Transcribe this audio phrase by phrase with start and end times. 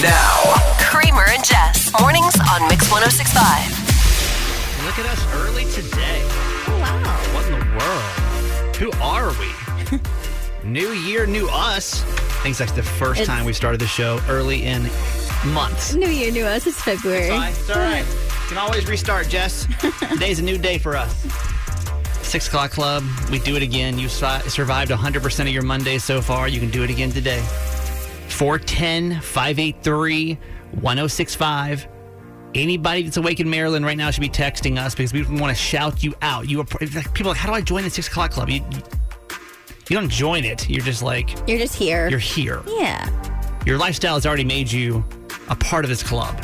[0.00, 1.90] Now, Kramer and Jess.
[2.00, 3.36] Mornings on Mix 1065.
[4.86, 6.20] Look at us early today.
[6.66, 7.34] Oh, wow.
[7.34, 8.76] What in the world?
[8.76, 10.68] Who are we?
[10.68, 12.02] new year, new us.
[12.02, 14.82] I think it's like the first It's- time we started the show early in
[15.52, 15.94] months.
[15.94, 16.66] New year, new us.
[16.66, 17.28] It's February.
[17.28, 18.04] Fine, It's all right.
[18.06, 19.66] You can always restart, Jess.
[20.10, 21.14] Today's a new day for us.
[22.26, 23.04] Six o'clock club.
[23.30, 23.98] We do it again.
[23.98, 26.48] You su- survived 100% of your Mondays so far.
[26.48, 27.44] You can do it again today.
[28.42, 30.34] 410 583
[30.72, 31.88] 1065.
[32.56, 35.62] Anybody that's awake in Maryland right now should be texting us because we want to
[35.62, 36.48] shout you out.
[36.50, 36.88] You are, people
[37.26, 38.50] are like, how do I join the six o'clock club?
[38.50, 38.82] You, you,
[39.90, 40.68] you don't join it.
[40.68, 42.08] You're just like, You're just here.
[42.08, 42.64] you're here.
[42.66, 43.08] yeah.
[43.64, 45.04] Your lifestyle has already made you
[45.48, 46.42] a part of this club.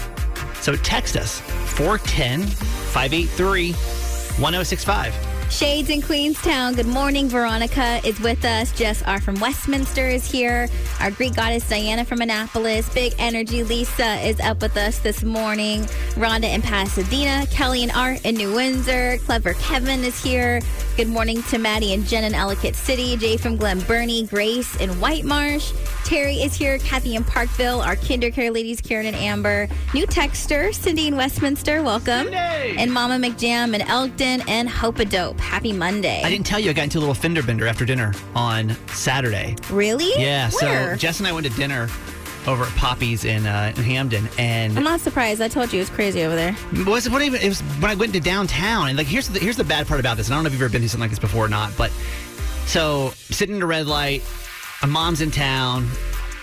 [0.61, 5.28] So text us 410 583 1065.
[5.51, 6.75] Shades in Queenstown.
[6.75, 7.29] Good morning.
[7.29, 8.71] Veronica is with us.
[8.73, 10.69] Jess R from Westminster is here.
[11.01, 12.93] Our Greek goddess Diana from Annapolis.
[12.93, 15.83] Big energy Lisa is up with us this morning.
[16.15, 17.47] Rhonda in Pasadena.
[17.47, 19.19] Kelly and Art in New Windsor.
[19.25, 20.61] Clever Kevin is here.
[20.97, 23.17] Good morning to Maddie and Jen in Ellicott City.
[23.17, 24.27] Jay from Glen Burnie.
[24.27, 25.73] Grace in White Marsh.
[26.05, 26.79] Terry is here.
[26.79, 27.81] Kathy in Parkville.
[27.81, 29.69] Our KinderCare ladies, Karen and Amber.
[29.95, 31.83] New texter, Cindy in Westminster.
[31.83, 32.27] Welcome.
[32.33, 32.79] Cindy!
[32.79, 35.38] And Mama McJam in Elkton and Hope a Dope.
[35.39, 36.23] Happy Monday.
[36.25, 39.57] I didn't tell you I got into a little fender bender after dinner on Saturday.
[39.71, 40.11] Really?
[40.21, 40.91] Yeah, Where?
[40.95, 41.89] so Jess and I went to dinner
[42.47, 45.41] over at Poppy's in, uh, in Hampden, and I'm not surprised.
[45.43, 46.57] I told you it was crazy over there.
[46.73, 49.39] it was what even it was when I went to downtown, and like here's the
[49.39, 50.29] here's the bad part about this.
[50.29, 51.73] And I don't know if you've ever been to something like this before or not,
[51.77, 51.91] but
[52.67, 54.23] so sitting in a red light,
[54.83, 55.89] a mom's in town,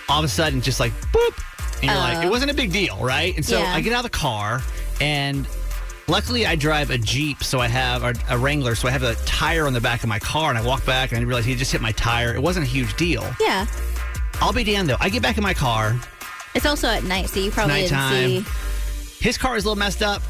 [0.08, 1.42] all of a sudden just like boop,
[1.76, 2.22] and you're like Oh.
[2.22, 3.34] it wasn't a big deal, right?
[3.34, 3.74] And so Yeah.
[3.74, 4.62] I get out of the car,
[5.00, 5.46] and
[6.08, 9.14] luckily I drive a Jeep, so I have a, a Wrangler, so I have a
[9.26, 11.54] tire on the back of my car, and I walk back and I realize he
[11.54, 12.34] just hit my tire.
[12.34, 13.24] It wasn't a huge deal.
[13.40, 13.66] Yeah.
[14.40, 14.96] I'll be damned though.
[15.00, 15.98] I get back in my car.
[16.54, 18.12] It's also at night, so you probably nighttime.
[18.12, 19.24] didn't see.
[19.24, 20.22] His car is a little messed up.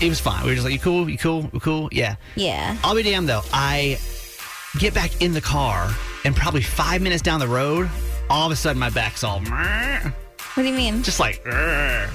[0.00, 0.42] It was fine.
[0.42, 1.08] We were just like, "You cool?
[1.08, 1.48] You cool?
[1.52, 2.16] You cool?" Yeah.
[2.34, 2.76] Yeah.
[2.82, 3.42] I'll be damned though.
[3.52, 3.98] I
[4.78, 5.88] get back in the car,
[6.24, 7.88] and probably five minutes down the road,
[8.28, 9.40] all of a sudden my back's all
[10.54, 11.02] What do you mean?
[11.02, 11.44] just like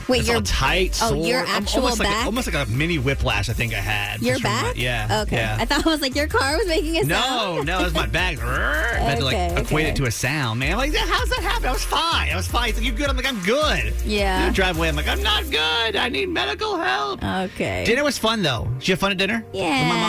[0.07, 0.97] Wait, it's your- tight.
[1.01, 2.25] oh, your actual almost like a, back?
[2.25, 3.49] almost like a mini whiplash.
[3.49, 4.21] I think I had.
[4.21, 4.77] Your from my- back?
[4.77, 5.23] yeah.
[5.23, 5.35] Okay.
[5.35, 5.57] Yeah.
[5.59, 7.67] I thought it was like your car was making a no, sound.
[7.67, 8.39] no, it was my back.
[8.41, 9.89] I had to like Okay, equate okay.
[9.91, 10.77] it to a sound, man.
[10.77, 11.67] Like, how's that happen?
[11.67, 12.29] I was fine.
[12.31, 12.67] I was fine.
[12.67, 13.09] He's like, you good?
[13.09, 13.93] I'm like, I'm good.
[14.05, 14.45] Yeah.
[14.47, 14.87] I drive away.
[14.87, 15.97] I'm like, I'm not good.
[15.97, 17.21] I need medical help.
[17.21, 17.83] Okay.
[17.85, 18.69] Dinner was fun though.
[18.79, 19.43] Did you have fun at dinner?
[19.51, 19.79] yeah.
[19.83, 19.99] With my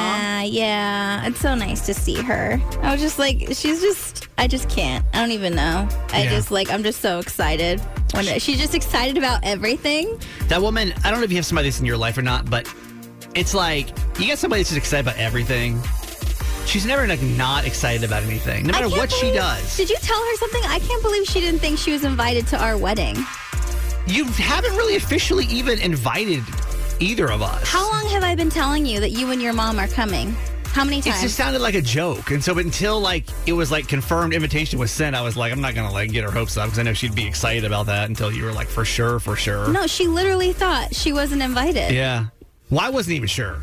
[0.45, 0.51] mom?
[0.53, 1.27] Yeah.
[1.27, 2.61] It's so nice to see her.
[2.83, 5.05] I was just like, she's just, I just can't.
[5.13, 5.89] I don't even know.
[6.13, 6.31] I Yeah.
[6.31, 7.81] just like, I'm just so excited.
[8.15, 10.21] When she's just excited about everything.
[10.49, 12.51] That woman, I don't know if you have somebody that's in your life or not,
[12.51, 12.73] but
[13.35, 13.89] it's like
[14.19, 15.81] you got somebody that's just excited about everything.
[16.67, 19.77] She's never like not excited about anything, no matter what she does.
[19.77, 20.63] Did you tell her something?
[20.67, 23.17] I can't believe she didn't think she was invited to our wedding.
[24.07, 26.43] You haven't really officially even invited
[27.01, 27.67] either of us.
[27.67, 30.35] How long have I been telling you that you and your mom are coming?
[30.73, 31.19] How many times?
[31.19, 34.79] It just sounded like a joke, and so until like it was like confirmed invitation
[34.79, 36.83] was sent, I was like, I'm not gonna like get her hopes up because I
[36.85, 39.69] know she'd be excited about that until you were like for sure, for sure.
[39.73, 41.93] no, she literally thought she wasn't invited.
[41.93, 42.27] Yeah.
[42.71, 43.59] Well, I wasn't even sure.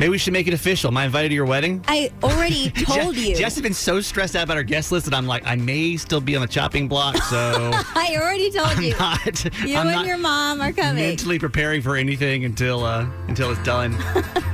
[0.00, 0.88] Maybe we should make it official.
[0.90, 1.84] Am I invited to your wedding?
[1.86, 3.36] I already told Jess, you.
[3.36, 5.96] Jess has been so stressed out about our guest list that I'm like, I may
[5.98, 8.96] still be on the chopping block, so I already told I'm you.
[8.98, 9.44] not.
[9.64, 10.96] you I'm and your mom are coming.
[11.04, 13.96] mentally preparing for anything until uh, until it's done.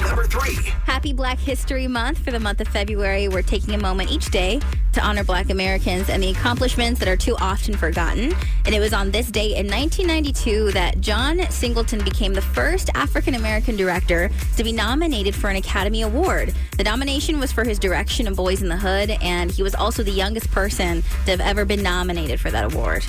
[0.00, 0.54] Number 3.
[0.86, 3.28] Happy Black History Month for the month of February.
[3.28, 4.60] We're taking a moment each day
[4.92, 8.34] to honor Black Americans and the accomplishments that are too often forgotten.
[8.64, 13.34] And it was on this day in 1992 that John Singleton became the first African
[13.34, 16.54] American director to be nominated for an Academy Award.
[16.78, 20.02] The nomination was for his direction of Boyz n the Hood, and he was also
[20.02, 23.04] the youngest person to have ever been nominated for that award.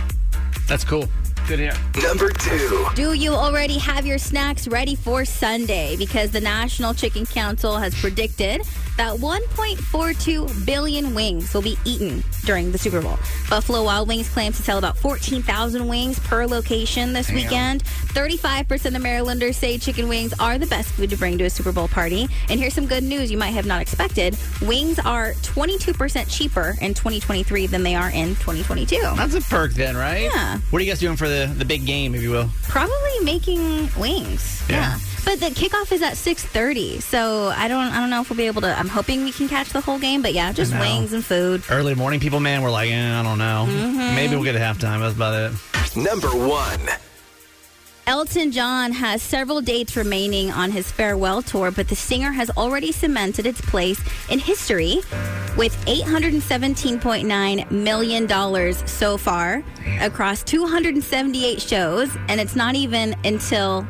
[0.67, 1.07] That's cool.
[1.51, 1.73] Good here.
[2.01, 2.91] Number 2.
[2.95, 5.97] Do you already have your snacks ready for Sunday?
[5.97, 8.61] Because the National Chicken Council has predicted
[8.95, 13.17] that 1.42 billion wings will be eaten during the Super Bowl.
[13.49, 17.83] Buffalo Wild Wings claims to sell about 14,000 wings per location this weekend.
[17.83, 21.71] 35% of Marylanders say chicken wings are the best food to bring to a Super
[21.71, 22.27] Bowl party.
[22.49, 24.37] And here's some good news you might have not expected.
[24.61, 28.99] Wings are 22% cheaper in 2023 than they are in 2022.
[29.15, 30.23] That's a perk then, right?
[30.23, 30.59] Yeah.
[30.69, 32.49] What are you guys doing for the, the big game, if you will?
[32.63, 34.63] Probably making wings.
[34.69, 34.75] Yeah.
[34.75, 34.99] Yeah.
[35.23, 38.47] But the kickoff is at 6:30, so I don't I don't know if we'll be
[38.47, 38.77] able to.
[38.77, 41.63] I'm hoping we can catch the whole game, but yeah, just wings and food.
[41.69, 43.67] Early morning people, man, we're like, eh, I don't know.
[43.69, 44.15] Mm-hmm.
[44.15, 44.99] Maybe we'll get a halftime.
[44.99, 45.95] That's about it.
[45.95, 46.79] Number 1.
[48.07, 52.91] Elton John has several dates remaining on his farewell tour, but the singer has already
[52.91, 55.01] cemented its place in history
[55.55, 59.63] with $817.9 million so far
[59.99, 62.09] across 278 shows.
[62.27, 63.87] And it's not even until,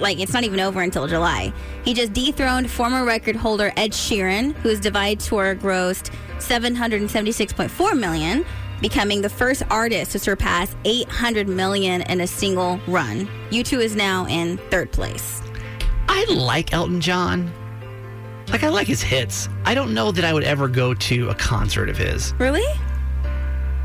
[0.00, 1.50] like, it's not even over until July.
[1.82, 8.44] He just dethroned former record holder Ed Sheeran, whose Divide tour grossed 776.4 million
[8.80, 13.28] becoming the first artist to surpass 800 million in a single run.
[13.50, 15.42] U2 is now in third place.
[16.08, 17.52] I like Elton John.
[18.48, 19.48] Like I like his hits.
[19.64, 22.32] I don't know that I would ever go to a concert of his.
[22.38, 22.64] Really?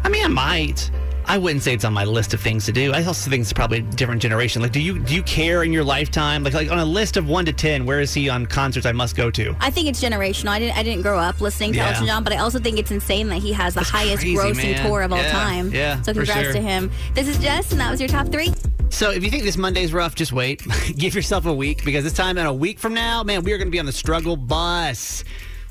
[0.04, 0.92] I mean, I might.
[1.32, 2.92] I wouldn't say it's on my list of things to do.
[2.92, 4.62] I also think it's probably a different generation.
[4.62, 6.44] Like, do you do you care in your lifetime?
[6.44, 8.92] Like, like on a list of one to ten, where is he on concerts I
[8.92, 9.56] must go to?
[9.62, 10.50] I think it's generational.
[10.50, 11.92] I didn't I didn't grow up listening to Yeah.
[11.92, 14.36] Elton John, but I also think it's insane that he has the That's highest crazy,
[14.36, 14.86] grossing man.
[14.86, 15.72] tour of all Yeah, time.
[15.74, 16.52] yeah, So congrats sure.
[16.52, 16.92] to him.
[17.14, 18.52] This is Jess, and that was your top three.
[18.90, 20.62] So if you think this Monday's rough, just wait.
[20.98, 23.58] Give yourself a week because this time in a week from now, man, we are
[23.58, 25.24] going to be on the struggle bus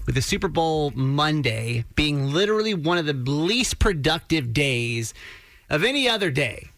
[0.06, 5.12] with the Super Bowl Monday being literally one of the least productive days
[5.70, 6.68] of any other day.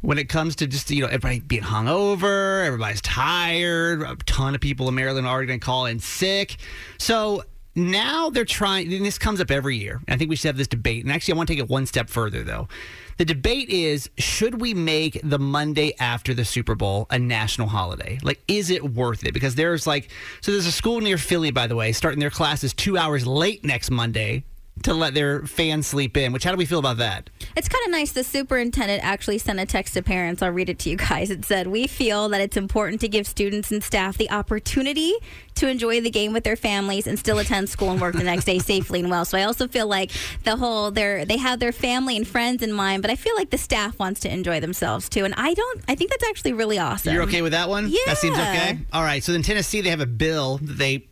[0.00, 4.02] When it comes to just you know everybody being hungover, everybody's tired.
[4.02, 6.56] A ton of people in Maryland are going to call in sick.
[6.98, 7.42] So
[7.74, 8.92] now they're trying.
[8.92, 10.00] And this comes up every year.
[10.06, 11.04] I think we should have this debate.
[11.04, 12.68] And actually, I want to take it one step further though.
[13.16, 18.20] The debate is: Should we make the Monday after the Super Bowl a national holiday?
[18.22, 19.34] Like, is it worth it?
[19.34, 20.10] Because there's like,
[20.42, 23.64] so there's a school near Philly, by the way, starting their classes two hours late
[23.64, 24.44] next Monday
[24.84, 26.32] to let their fans sleep in.
[26.32, 27.30] Which how do we feel about that?
[27.58, 28.12] It's kind of nice.
[28.12, 30.42] The superintendent actually sent a text to parents.
[30.42, 31.28] I'll read it to you guys.
[31.28, 35.12] It said, We feel that it's important to give students and staff the opportunity
[35.56, 38.44] to enjoy the game with their families and still attend school and work the next
[38.44, 39.24] day safely and well.
[39.24, 40.12] So I also feel like
[40.44, 43.50] the whole, they're, they have their family and friends in mind, but I feel like
[43.50, 45.24] the staff wants to enjoy themselves too.
[45.24, 47.12] And I don't, I think that's actually really awesome.
[47.12, 47.88] You're okay with that one?
[47.88, 47.98] Yeah.
[48.06, 48.78] That seems okay.
[48.92, 49.24] All right.
[49.24, 51.08] So in Tennessee, they have a bill that they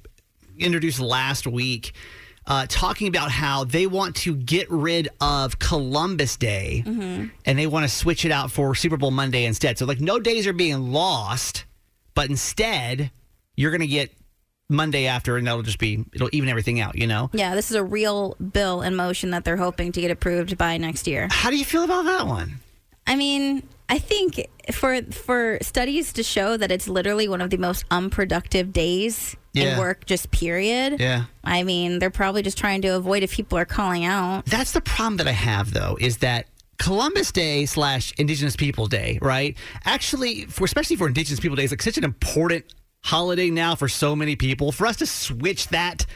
[0.60, 1.93] introduced last week.
[2.48, 7.26] Uh, talking about how they want to get rid of Columbus Day Mm-hmm.
[7.44, 9.78] and they want to switch it out for Super Bowl Monday instead.
[9.78, 11.64] So, like, no days are being lost,
[12.14, 13.10] but instead,
[13.56, 14.12] you're going to get
[14.69, 17.31] Monday after, and that'll just be, it'll even everything out, you know?
[17.32, 20.76] Yeah, this is a real bill in motion that they're hoping to get approved by
[20.76, 21.26] next year.
[21.31, 22.60] How do you feel about that one?
[23.08, 27.56] I mean, I think for for studies to show that it's literally one of the
[27.56, 29.73] most unproductive days Yeah.
[29.73, 31.00] in work, just period.
[31.00, 31.25] Yeah.
[31.44, 34.47] I mean, they're probably just trying to avoid if people are calling out.
[34.47, 36.47] That's the problem that I have, though, is that
[36.79, 39.56] Columbus Day slash Indigenous People Day, right?
[39.85, 42.64] Actually, for especially for Indigenous People Day, is like such an important
[43.03, 44.73] holiday now for so many people.
[44.73, 46.06] For us to switch that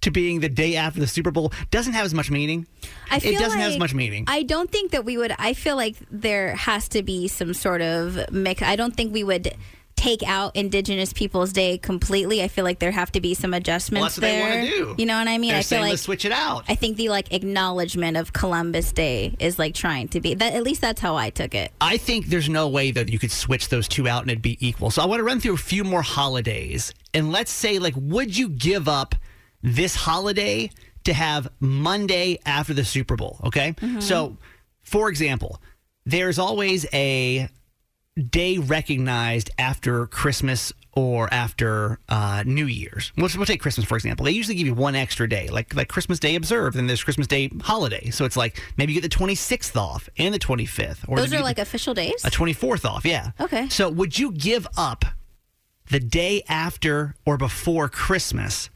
[0.00, 2.66] to being the day after the Super Bowl doesn't have as much meaning.
[3.10, 4.24] I feel it doesn't have as much meaning.
[4.28, 5.34] I don't think that we would.
[5.38, 8.62] I feel like there has to be some sort of mix.
[8.62, 9.54] I don't think we would
[9.98, 12.40] take out Indigenous Peoples Day completely.
[12.40, 14.62] I feel like there have to be some adjustments well, that's what they there.
[14.62, 15.02] want to do.
[15.02, 15.50] You know what I mean?
[15.50, 16.64] They're I feel like let's switch it out.
[16.68, 20.54] I think the like acknowledgement of Columbus Day is like trying to be that.
[20.54, 21.72] At least that's how I took it.
[21.80, 24.56] I think there's no way that you could switch those two out and it'd be
[24.66, 24.90] equal.
[24.92, 26.94] So I want to run through a few more holidays.
[27.12, 29.16] And let's say, like, would you give up
[29.62, 30.70] this holiday
[31.04, 33.40] to have Monday after the Super Bowl?
[33.44, 33.72] Okay.
[33.72, 33.98] Mm-hmm.
[33.98, 34.36] So,
[34.82, 35.60] for example,
[36.06, 37.48] there's always a
[38.18, 43.12] day recognized after Christmas or after uh, New Year's.
[43.16, 44.24] We'll, we'll take Christmas for example.
[44.26, 47.26] They usually give you one extra day, like like Christmas Day observed, and there's Christmas
[47.26, 48.10] Day holiday.
[48.10, 51.38] So it's like maybe you get the 26th off and the 25th, or Those the-
[51.38, 52.24] are like official days.
[52.24, 53.30] a 24th off, yeah.
[53.40, 53.68] Okay.
[53.68, 55.04] So would you give up
[55.90, 58.68] the day after or before Christmas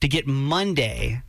[0.00, 1.22] to get Monday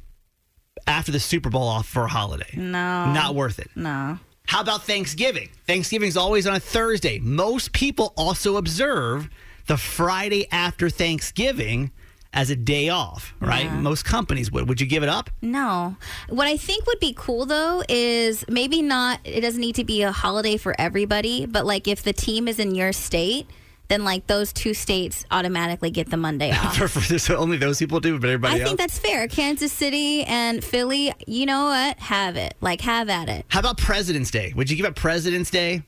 [0.86, 2.52] after the Super Bowl off for a holiday?
[2.56, 3.12] No.
[3.12, 3.70] Not worth it.
[3.76, 4.20] No.
[4.48, 5.50] How about Thanksgiving?
[5.66, 7.20] Thanksgiving is always on a Thursday.
[7.20, 9.30] Most people also observe
[9.68, 11.92] the Friday after Thanksgiving
[12.34, 13.66] as a day off, right?
[13.66, 13.76] Yeah.
[13.76, 14.70] Most companies would.
[14.70, 15.30] Would you give it up?
[15.42, 15.98] No.
[16.30, 20.02] What I think would be cool though is maybe not, it doesn't need to be
[20.04, 23.48] a holiday for everybody, but like if the team is in your state,
[23.90, 26.76] then like those two states automatically get the Monday off.
[26.78, 28.68] For, for so only those people do, but everybody I else.
[28.70, 29.28] think that's fair.
[29.28, 31.98] Kansas City and Philly, you know what?
[32.00, 32.56] Have it.
[32.62, 33.46] Like, have at it.
[33.48, 34.52] How about President's Day?
[34.56, 35.84] Would you give up President's Day?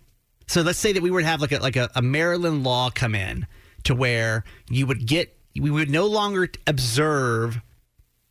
[0.48, 3.13] So let's say that we would have like a like a, a Maryland law come
[3.15, 3.46] in
[3.84, 7.60] to where you would get we would no longer observe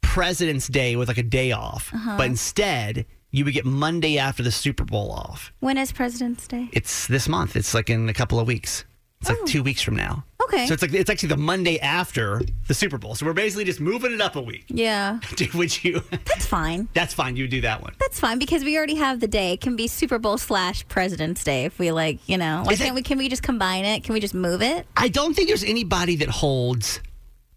[0.03, 2.17] President's Day with like a day off, Uh-huh.
[2.17, 5.53] but instead you would get Monday after the Super Bowl off.
[5.61, 6.71] When is President's Day?
[6.73, 7.57] It's this month.
[7.57, 8.85] It's like in a couple of weeks.
[9.21, 9.47] It's like oh.
[9.47, 10.25] two weeks from now.
[10.49, 10.67] Okay.
[10.67, 13.15] So it's like it's actually the Monday after the Super Bowl.
[13.15, 14.65] So we're basically just moving it up a week.
[14.69, 15.19] Yeah.
[15.55, 16.03] Would you?
[16.11, 16.89] That's fine.
[16.95, 17.37] That's fine.
[17.37, 17.95] You do that one.
[17.99, 19.53] That's fine because we already have the day.
[19.53, 22.63] It can be Super Bowl slash President's Day if we like, you know.
[22.65, 23.03] Why Is can't we?
[23.03, 24.05] Can we just combine it?
[24.05, 24.87] Can we just move it?
[24.97, 27.01] I don't think there's anybody that holds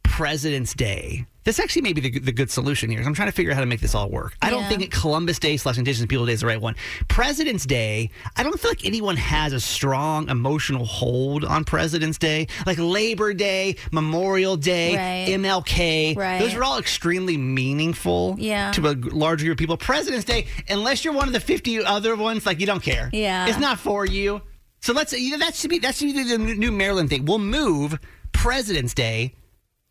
[0.04, 1.26] President's Day.
[1.44, 3.02] This actually may be the, the good solution here.
[3.02, 4.36] I'm trying to figure out how to make this all work.
[4.44, 4.70] I don't Yeah.
[4.70, 6.76] think Columbus Day slash Indigenous People Day is the right one.
[7.08, 12.46] President's Day, I don't feel like anyone has a strong emotional hold on President's Day.
[12.68, 15.34] Like Labor Day, Memorial Day, Right.
[15.40, 16.16] MLK.
[16.16, 16.40] Right.
[16.40, 18.72] Those are all extremely meaningful Yeah.
[18.74, 19.78] to a larger group of people.
[19.78, 23.10] President's Day, unless you're one of the 50 other ones, like you don't care.
[23.14, 23.48] Yeah.
[23.48, 24.42] It's not for you.
[24.80, 27.26] So let's you know, that should be that should be the new Maryland thing.
[27.26, 27.98] We'll move
[28.32, 29.34] President's Day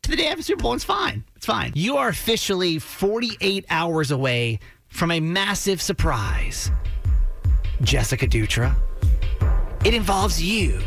[0.03, 0.73] to the day after Super Bowl.
[0.73, 1.23] It's fine.
[1.35, 1.71] It's fine.
[1.75, 6.71] You are officially 48 hours away from a massive surprise.
[7.81, 8.75] Jessica Dutra.
[9.85, 10.79] It involves you.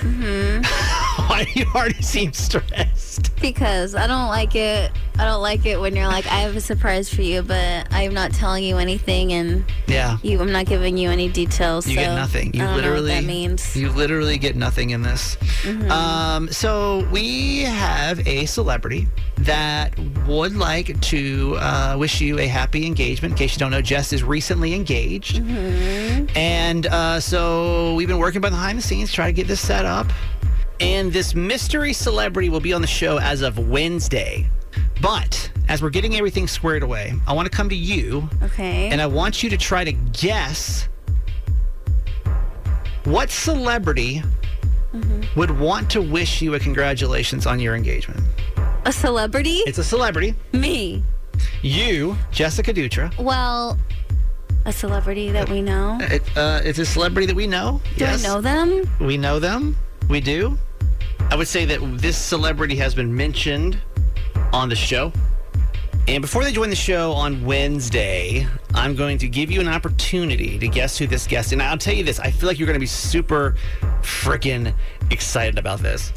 [0.00, 1.00] Mm-hmm.
[1.28, 3.34] Why do you already seem stressed?
[3.40, 4.90] Because I don't like it.
[5.16, 8.12] I don't like it when you're like, I have a surprise for you, but I'm
[8.14, 10.18] not telling you anything, and Yeah.
[10.22, 11.86] you, I'm not giving you any details.
[11.86, 12.52] You so get nothing.
[12.52, 13.76] You literally that means.
[13.76, 15.36] You literally get nothing in this.
[15.62, 15.88] Mm-hmm.
[15.90, 19.06] Um, so we have a celebrity
[19.38, 23.32] that would like to uh, wish you a happy engagement.
[23.32, 26.36] In case you don't know, Jess is recently engaged, Mm-hmm.
[26.36, 29.84] and uh, so we've been working behind the scenes to try to get this set
[29.84, 30.06] up.
[30.84, 34.46] And this mystery celebrity will be on the show as of Wednesday.
[35.00, 38.90] But as we're getting everything squared away, I want to come to you okay.
[38.90, 40.86] and I want you to try to guess
[43.04, 44.22] what celebrity
[45.34, 48.20] would want to wish you a congratulations on your engagement.
[48.84, 49.62] a celebrity?
[49.66, 50.34] It's a celebrity.
[50.52, 51.02] Me.
[51.62, 53.16] You, Jessica Dutra.
[53.18, 53.78] Well,
[54.66, 55.96] a celebrity that we know.
[56.02, 57.80] It, uh, it's a celebrity that we know.
[57.96, 58.22] Do yes.
[58.22, 58.86] I know them?
[59.00, 59.76] We know them.
[60.08, 60.58] We do.
[61.30, 63.78] I would say that this celebrity has been mentioned
[64.52, 65.12] on the show.
[66.06, 70.58] And before they join the show on Wednesday, I'm going to give you an opportunity
[70.58, 71.46] to guess who this guest.
[71.46, 71.52] Is.
[71.54, 73.56] And I'll tell you this: I feel like you're going to be super
[74.02, 74.74] freaking
[75.10, 76.12] excited about this.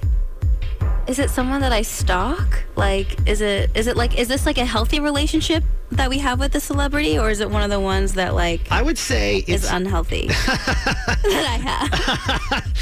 [1.08, 2.64] Is it someone that I stalk?
[2.76, 6.38] Like, is it is it like is this like a healthy relationship that we have
[6.38, 9.38] with the celebrity, or is it one of the ones that like I would say
[9.48, 9.72] is it's.
[9.72, 12.64] unhealthy that I have?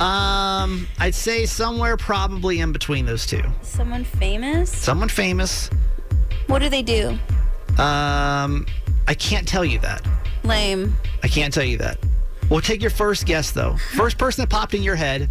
[0.00, 3.42] Um, I'd say somewhere probably in between those two.
[3.60, 4.68] Someone famous?
[4.68, 5.70] Someone famous.
[6.48, 7.10] What do they do?
[7.78, 8.66] Um,
[9.06, 10.04] I can't tell you that.
[10.42, 10.96] Lame.
[11.22, 11.98] I can't tell you that.
[12.50, 13.76] We'll take your first guess though.
[13.94, 15.28] First person that popped in your head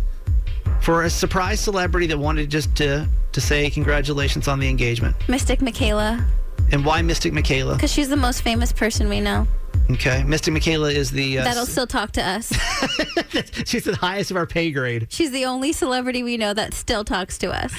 [0.82, 5.16] for a surprise celebrity that wanted just to to say congratulations on the engagement.
[5.30, 6.26] Mystic Michaela,
[6.72, 7.76] And why Mystic Michaela?
[7.76, 9.48] because she's the most famous person we know.
[9.90, 12.50] Okay, Mystic Michaela is the uh, That'll still talk to us.
[13.66, 15.08] she's the highest of our pay grade.
[15.10, 17.74] She's the only celebrity we know that still talks to us.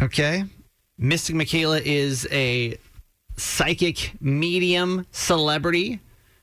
[0.00, 0.44] Okay.
[0.98, 2.76] Mystic Michaela is a
[3.36, 6.00] psychic medium celebrity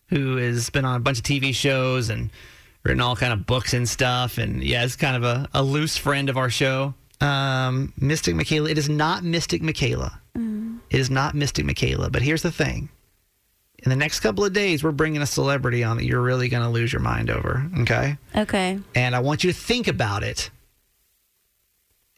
[0.09, 2.29] who has been on a bunch of TV shows and
[2.83, 4.37] written all kind of books and stuff.
[4.37, 6.93] And yeah, it's kind of a, a loose friend of our show.
[7.21, 8.69] Um, Mystic Michaela.
[8.69, 10.19] It is not Mystic Michaela.
[10.89, 12.09] It is not Mystic Michaela.
[12.09, 12.89] But here's the thing.
[13.79, 16.63] In the next couple of days, we're bringing a celebrity on that you're really going
[16.63, 17.69] to lose your mind over.
[17.79, 18.17] Okay.
[18.35, 18.79] Okay.
[18.95, 20.51] And I want you to think about it.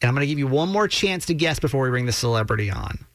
[0.02, 2.12] And I'm going to give you one more chance to guess before we bring the
[2.12, 3.06] celebrity on.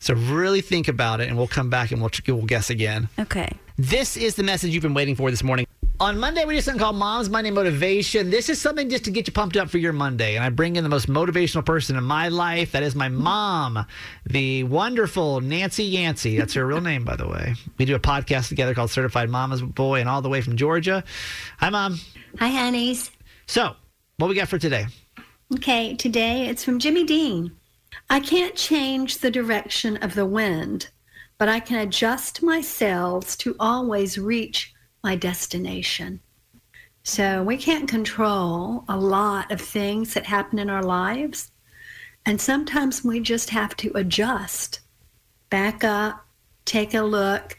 [0.00, 3.08] So really think about it, and we'll come back and we'll, we'll guess again.
[3.20, 3.52] Okay.
[3.76, 5.66] This is the message you've been waiting for this morning.
[6.00, 8.30] On Monday, we do something called Mom's Monday Motivation.
[8.30, 10.34] This is something just to get you pumped up for your Monday.
[10.34, 12.72] And I bring in the most motivational person in my life.
[12.72, 13.86] That is my mom,
[14.26, 16.36] the wonderful Nancy Yancey.
[16.36, 17.54] That's her real name, by the way.
[17.78, 21.04] We do a podcast together called Certified Mama's Boy, and all the way from Georgia.
[21.58, 22.00] Hi, Mom.
[22.40, 23.12] Hi, honeys.
[23.46, 23.76] So,
[24.16, 24.86] what we got for today?
[25.54, 27.52] Okay, today it's from Jimmy Dean.
[28.10, 30.90] I can't change the direction of the wind,
[31.38, 34.71] but I can adjust my sails to always reach
[35.02, 36.20] my destination.
[37.04, 41.50] So we can't control a lot of things that happen in our lives.
[42.24, 44.80] And sometimes we just have to adjust,
[45.50, 46.24] back up,
[46.64, 47.58] take a look,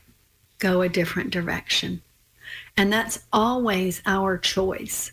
[0.59, 2.01] go a different direction.
[2.77, 5.12] And that's always our choice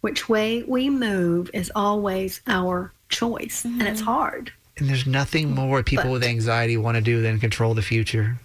[0.00, 4.10] which way we move is always our choice and it's mm-hmm.
[4.10, 7.82] hard And there's nothing more people But- with anxiety want to do than control the
[7.82, 8.38] future.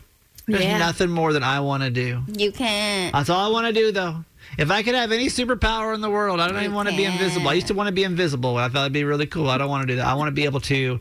[0.48, 0.78] There's Yeah.
[0.78, 2.24] nothing more than I want to do.
[2.38, 3.14] You can't.
[3.14, 4.26] That's all I want to do, though.
[4.58, 7.06] If I could have any superpower in the world, I don't even want to be
[7.06, 7.48] invisible.
[7.50, 8.58] I used to want to be invisible.
[8.58, 9.50] I thought it'd be really cool.
[9.50, 10.06] I don't want to do that.
[10.06, 11.00] I want to be able to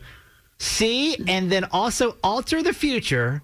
[0.59, 3.41] see and then also alter the future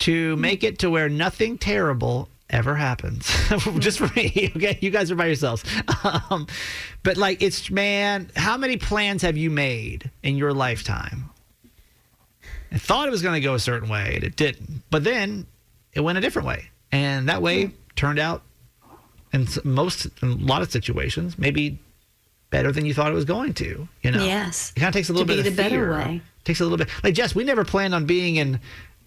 [0.00, 3.26] to make it to where nothing terrible ever happens.
[3.78, 4.78] Just for me, okay?
[4.80, 5.64] You guys are by yourselves.
[6.30, 6.46] Um,
[7.02, 11.30] but like, it's man, how many plans have you made in your lifetime?
[12.72, 14.82] I thought it was going to go a certain way, and it didn't.
[14.90, 15.46] But then
[15.92, 18.42] it went a different way, and that way turned out,
[19.32, 21.78] in most, in a lot of situations, maybe
[22.50, 23.88] better than you thought it was going to.
[24.02, 24.72] You know, Yes.
[24.76, 25.92] it kind of takes a little To bit be of the better fear.
[25.92, 26.22] way.
[26.44, 26.88] Takes a little bit.
[27.04, 28.60] Like Jess, we never planned on being in.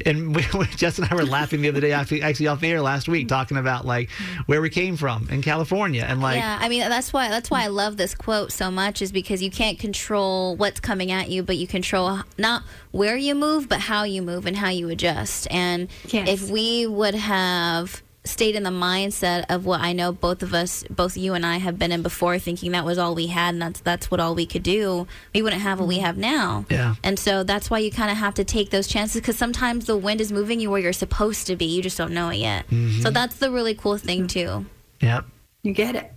[0.06, 2.72] And we, we, Jess and I were laughing the other day, actually, actually off the
[2.72, 4.10] air last week, talking about like
[4.46, 7.64] where we came from in California, and like yeah, I mean that's why that's why
[7.64, 11.44] I love this quote so much is because you can't control what's coming at you,
[11.44, 15.48] but you control not where you move, but how you move and how you adjust.
[15.52, 16.28] And Yes.
[16.28, 20.84] if we would have stayed in the mindset of what I know both of us,
[20.90, 23.62] both you and I have been in before, thinking that was all we had and
[23.62, 26.66] that's that's what all we could do, we wouldn't have what we have now.
[26.70, 26.96] Yeah.
[27.04, 29.98] And so that's why you kind of have to take those chances because sometimes the
[29.98, 31.66] wind is moving you where you're supposed to be.
[31.66, 32.66] You just don't know it yet.
[32.68, 33.02] Mm-hmm.
[33.02, 34.66] So that's the really cool thing too.
[35.02, 35.22] yeah,
[35.64, 36.12] You get it.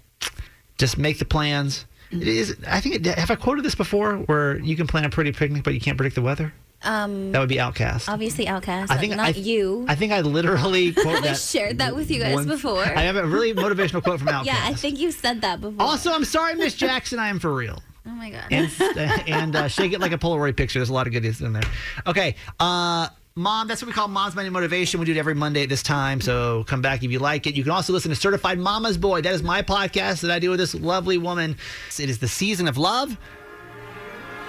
[0.77, 1.87] just make the plans.
[2.11, 2.57] It is.
[2.69, 2.95] I think.
[2.97, 4.19] It, have I quoted this before?
[4.19, 6.53] Where you can plan a pretty picnic, but you can't predict the weather.
[6.85, 8.09] Um, That would be OutKast.
[8.09, 8.91] obviously OutKast.
[8.91, 9.85] I think not I, you.
[9.89, 11.37] I think I literally quote that.
[11.39, 12.47] shared that with you guys once.
[12.47, 12.83] before.
[12.85, 14.45] I have a really motivational quote from OutKast.
[14.47, 15.83] yeah, I think you said that before.
[15.85, 17.19] Also, I'm sorry, Miss Jackson.
[17.19, 17.83] I am for real.
[18.07, 18.45] oh my god.
[18.51, 18.71] and
[19.29, 20.79] and uh, shake it like a Polaroid picture.
[20.79, 21.63] There's a lot of goodies in there.
[22.07, 25.01] Okay, uh, mom, that's what we call Mom's Money Motivation.
[25.01, 27.55] We do it every Monday at this time, so come back if you like it.
[27.57, 29.23] You can also listen to Certified Mama's Boy.
[29.23, 31.57] That is my podcast that I do with this lovely woman.
[31.99, 33.17] It is the season of love.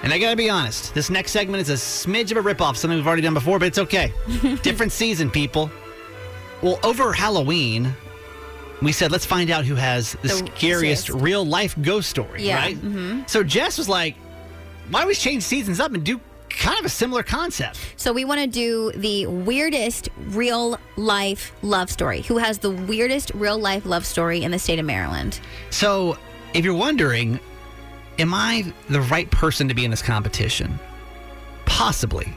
[0.02, 2.96] And I gotta be honest, this next segment is a smidge of a ripoff, something
[2.96, 4.12] we've already done before, but it's okay.
[4.62, 5.70] Different season, people.
[6.62, 7.92] Well, over Halloween,
[8.82, 12.56] we said let's find out who has the, The scariest real life ghost story, Yeah,
[12.56, 12.76] right?
[12.76, 13.22] Mm-hmm.
[13.26, 14.16] So Jess was like,
[14.90, 17.78] why don't we change seasons up and do kind of a similar concept?
[17.96, 22.20] So we want to do the weirdest real life love story.
[22.22, 25.40] Who has the weirdest real life love story in the state of Maryland?
[25.70, 26.16] So
[26.54, 27.40] if you're wondering,
[28.18, 30.78] am I the right person to be in this competition?
[31.64, 32.32] Possibly.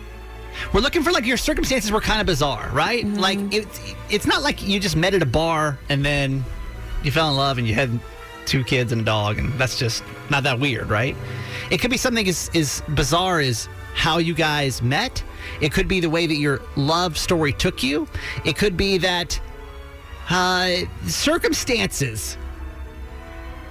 [0.74, 3.06] We're looking for like your circumstances were kind of bizarre, right?
[3.06, 6.44] Like it's it's not like you just met at a bar and then
[7.04, 7.98] you fell in love and you had
[8.46, 11.16] two kids and a dog and that's just not that weird, right?
[11.72, 15.24] It could be something as, as bizarre as how you guys met.
[15.62, 18.08] It could be the way that your love story took you.
[18.46, 19.40] It could be that
[20.30, 22.38] uh, circumstances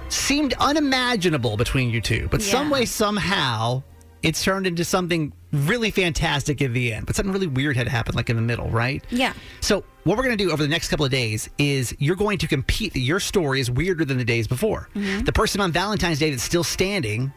[0.09, 3.83] seemed unimaginable between you two, but some way, somehow,
[4.23, 7.05] it's turned into something really fantastic in the end.
[7.05, 9.03] But something really weird had happened, like in the middle, right?
[9.09, 9.33] Yeah.
[9.61, 12.37] So, what we're going to do over the next couple of days is you're going
[12.39, 12.95] to compete.
[12.95, 14.89] Your story is weirder than the days before.
[14.95, 15.25] Mm-hmm.
[15.25, 17.31] The person on Valentine's Day that's still standing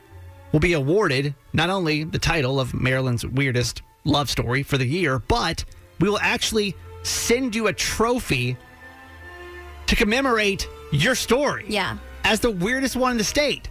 [0.52, 5.18] will be awarded not only the title of Maryland's weirdest love story for the year,
[5.18, 5.64] but
[6.00, 8.56] we will actually send you a trophy
[9.86, 11.96] to commemorate your story Yeah.
[12.24, 13.68] As the weirdest one in the state.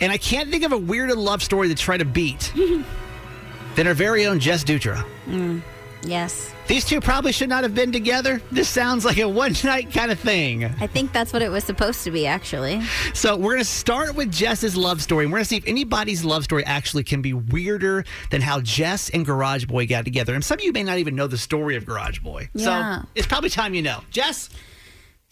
[0.00, 2.52] And I can't think of a weirder love story to try to beat
[3.74, 5.04] than our very own Jess Dutra.
[5.26, 5.62] Mm,
[6.02, 6.54] yes.
[6.70, 8.40] These two probably should not have been together.
[8.52, 10.64] This sounds like a one night kind of thing.
[10.64, 12.80] I think that's what it was supposed to be, actually.
[13.12, 15.24] So, we're going to start with Jess's love story.
[15.24, 18.60] And we're going to see if anybody's love story actually can be weirder than how
[18.60, 20.32] Jess and Garage Boy got together.
[20.32, 22.48] And some of you may not even know the story of Garage Boy.
[22.54, 23.00] Yeah.
[23.00, 24.02] So, it's probably time you know.
[24.10, 24.48] Jess?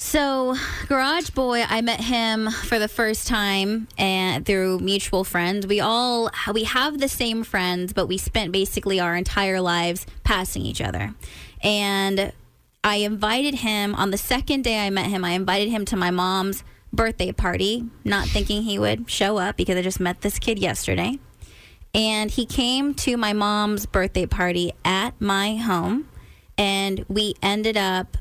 [0.00, 0.54] So,
[0.86, 5.66] Garage Boy, I met him for the first time and through mutual friends.
[5.66, 10.62] We all we have the same friends, but we spent basically our entire lives passing
[10.62, 11.14] each other.
[11.62, 12.32] And
[12.84, 15.24] I invited him on the second day I met him.
[15.24, 19.76] I invited him to my mom's birthday party, not thinking he would show up because
[19.76, 21.18] I just met this kid yesterday.
[21.92, 26.08] And he came to my mom's birthday party at my home,
[26.56, 28.16] and we ended up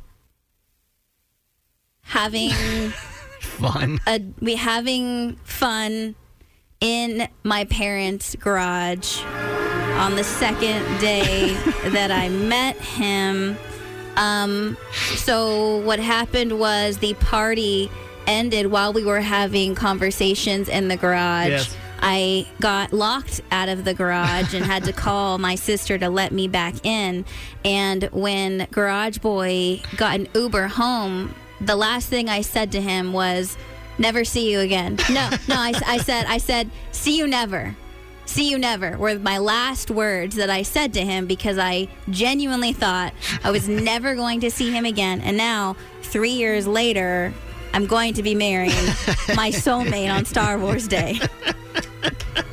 [2.07, 2.49] having
[3.39, 3.99] Fun.
[4.07, 6.15] a we having fun
[6.79, 9.21] in my parents' garage
[9.97, 11.53] on the second day
[11.85, 13.57] that I met him.
[14.15, 14.77] Um,
[15.15, 17.89] so what happened was the party
[18.27, 21.49] ended while we were having conversations in the garage.
[21.49, 21.77] Yes.
[21.99, 26.31] I got locked out of the garage and had to call my sister to let
[26.31, 27.25] me back in.
[27.65, 33.13] And when Garage Boy got an Uber home, the last thing I said to him
[33.13, 33.57] was,
[33.97, 37.75] "Never see you again." No, no, I, I said, I said, "See you never."
[38.25, 42.73] See you never were my last words that I said to him because I genuinely
[42.73, 45.21] thought I was never going to see him again.
[45.21, 47.33] And now, three years later,
[47.73, 48.85] I'm going to be marrying
[49.33, 51.19] my soulmate on Star Wars Day.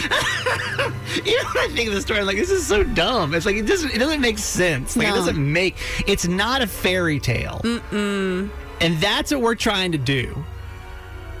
[1.24, 2.20] You know what I think of the story?
[2.20, 3.32] I'm like, this is so dumb.
[3.34, 4.94] It's like it doesn't it doesn't make sense.
[4.96, 5.14] Like No.
[5.14, 7.60] it doesn't make it's not a fairy tale.
[7.64, 8.50] Mm-mm.
[8.82, 10.44] And that's what we're trying to do.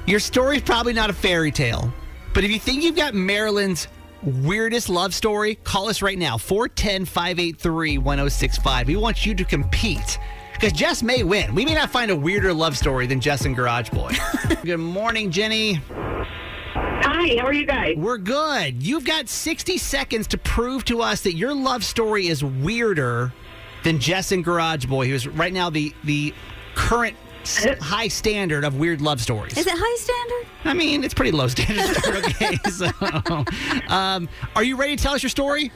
[0.06, 1.92] Your story's probably not a fairy tale.
[2.32, 3.88] But if you think you've got Maryland's
[4.22, 6.36] weirdest love story, call us right now.
[6.38, 8.86] 410-583-1065.
[8.86, 10.18] We want you to compete.
[10.54, 11.54] Because Jess may win.
[11.54, 14.14] We may not find a weirder love story than Jess and Garage Boy.
[14.64, 15.82] Good morning, Jenny.
[17.26, 17.96] Hi, how are you guys?
[17.96, 18.80] We're good.
[18.84, 23.32] You've got 60 seconds to prove to us that your love story is weirder
[23.82, 26.32] than Jess and Garage Boy, who's right now the the
[26.76, 29.56] current s- high standard of weird love stories.
[29.58, 30.70] Is it high standard?
[30.70, 31.96] I mean, it's pretty low standard.
[32.06, 32.86] okay, so
[33.88, 35.72] um, are you ready to tell us your story?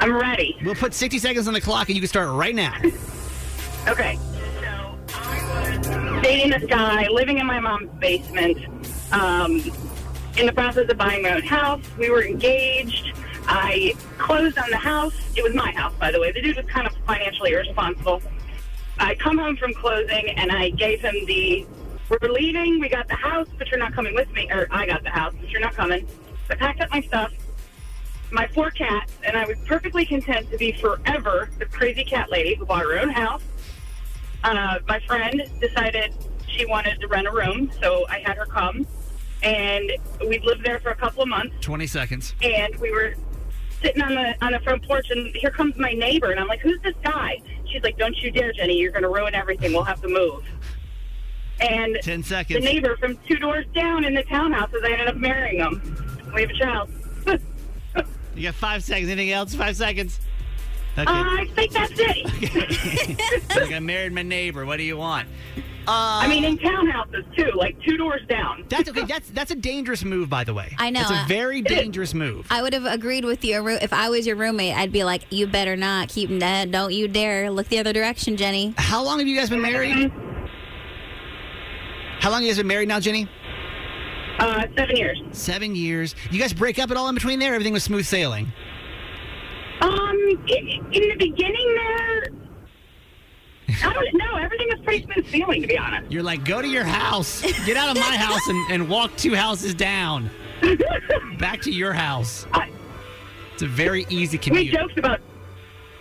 [0.00, 0.56] I'm ready.
[0.64, 2.74] We'll put 60 seconds on the clock, and you can start right now.
[3.88, 4.18] Okay.
[4.60, 8.58] So I was dating this guy, living in my mom's basement,
[9.12, 9.60] um,
[10.36, 11.82] in the process of buying my own house.
[11.98, 13.12] We were engaged.
[13.46, 15.14] I closed on the house.
[15.36, 16.32] It was my house, by the way.
[16.32, 18.22] The dude was kind of financially irresponsible.
[18.98, 21.66] I come home from closing and I gave him the,
[22.08, 22.80] we're leaving.
[22.80, 24.50] We got the house, but you're not coming with me.
[24.50, 26.06] Or I got the house, but you're not coming.
[26.50, 27.32] I packed up my stuff,
[28.30, 32.54] my four cats, and I was perfectly content to be forever the crazy cat lady
[32.54, 33.42] who bought her own house.
[34.44, 36.14] Uh, my friend decided
[36.46, 38.86] she wanted to rent a room, so I had her come.
[39.46, 39.92] And
[40.28, 42.34] we'd lived there for a couple of months 20 seconds.
[42.42, 43.14] and we were
[43.82, 46.60] sitting on the on the front porch and here comes my neighbor and I'm like,
[46.60, 47.40] Who's this guy?
[47.70, 49.72] She's like, Don't you dare, Jenny, you're gonna ruin everything.
[49.72, 50.44] We'll have to move.
[51.60, 52.58] And 10 seconds.
[52.58, 56.28] the neighbor from two doors down in the townhouses, I ended up marrying him.
[56.34, 56.90] We have a child.
[57.26, 58.02] uh,
[58.34, 59.10] You got five seconds.
[59.10, 59.54] Anything else?
[59.54, 60.20] Five seconds.
[60.98, 61.04] Okay.
[61.08, 63.48] I think that's it.
[63.50, 64.64] like I married my neighbor.
[64.66, 65.28] What do you want?
[65.88, 68.64] Uh, I mean in townhouses too, like two doors down.
[68.68, 69.04] That's okay.
[69.04, 70.74] That's that's a dangerous move, by the way.
[70.78, 71.02] I know.
[71.02, 72.46] It's a very dangerous move.
[72.50, 73.66] I would have agreed with you.
[73.68, 76.70] If I was your roommate, I'd be like, you better not keep that.
[76.70, 78.74] Don't you dare look the other direction, Jenny.
[78.76, 80.10] How long have you guys been married?
[82.20, 83.28] How long have you guys been married now, Jenny?
[84.38, 85.22] Uh, seven years.
[85.32, 86.14] Seven years.
[86.30, 87.54] You guys break up at all in between there?
[87.54, 88.52] Everything was smooth sailing.
[89.80, 90.16] Um,
[90.48, 92.26] in, in the beginning there,
[93.68, 94.36] I don't know.
[94.36, 96.10] Everything is pretty smooth sailing, to be honest.
[96.12, 97.42] You're like, go to your house.
[97.64, 100.30] Get out of my house and, and walk two houses down.
[101.38, 102.46] Back to your house.
[102.52, 102.70] I,
[103.54, 104.66] It's a very easy commute.
[104.66, 104.88] we commute.
[104.88, 105.20] joked about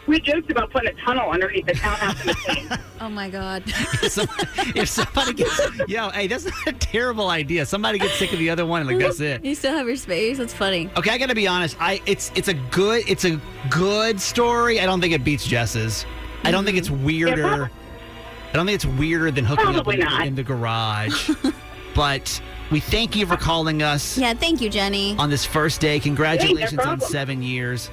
[0.07, 2.79] we joked about putting a tunnel underneath the townhouse in between.
[3.01, 3.63] Oh my God.
[3.67, 4.27] if, some-
[4.75, 7.65] if somebody gets, yo, hey, that's not a terrible idea.
[7.65, 9.43] Somebody gets sick of the other one, and like that's it.
[9.43, 10.37] You still have your space.
[10.37, 10.89] That's funny.
[10.95, 11.75] Okay, I got to be honest.
[11.79, 14.79] I it's it's a good it's a good story.
[14.79, 16.05] I don't think it beats Jess's.
[16.45, 17.69] I don't think it's weirder.
[17.69, 21.29] I don't think it's weirder than hooking Probably up in, in the garage.
[21.95, 25.15] but we thank you for calling us Yeah, thank you, Jenny.
[25.17, 25.99] on this first day.
[25.99, 27.89] Congratulations on seven years.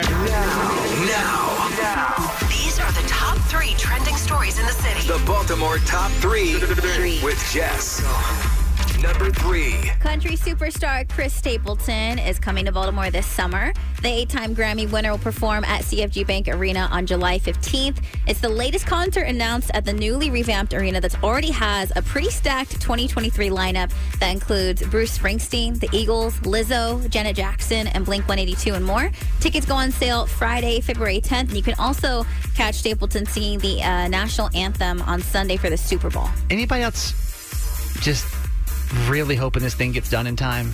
[0.00, 1.68] Now,
[2.48, 5.06] These are the top three trending stories in the city.
[5.06, 6.54] the Baltimore top three
[7.22, 8.00] with Jess.
[9.02, 9.72] Number three.
[9.98, 13.72] Country superstar Chris Stapleton is coming to Baltimore this summer.
[14.00, 17.96] The eight time Grammy winner will perform at CFG Bank Arena on July 15th.
[18.28, 22.30] It's the latest concert announced at the newly revamped arena that already has a pretty
[22.30, 28.74] stacked 2023 lineup that includes Bruce Springsteen, the Eagles, Lizzo, Janet Jackson, and Blink 182
[28.74, 29.10] and more.
[29.40, 31.48] Tickets go on sale Friday, February 10th.
[31.48, 35.76] And you can also catch Stapleton singing the uh, national anthem on Sunday for the
[35.76, 36.28] Super Bowl.
[36.50, 37.14] Anybody else
[38.00, 38.41] just
[39.08, 40.72] really hoping this thing gets done in time?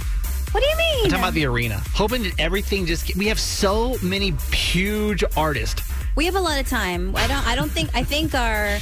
[0.52, 1.04] What do you mean?
[1.04, 1.82] I'm talking about the arena.
[1.92, 3.14] Hoping that everything just.
[3.16, 5.82] We have so many huge artists.
[6.16, 7.14] We have a lot of time.
[7.14, 7.46] I don't.
[7.46, 7.90] I don't think.
[7.94, 8.78] I think our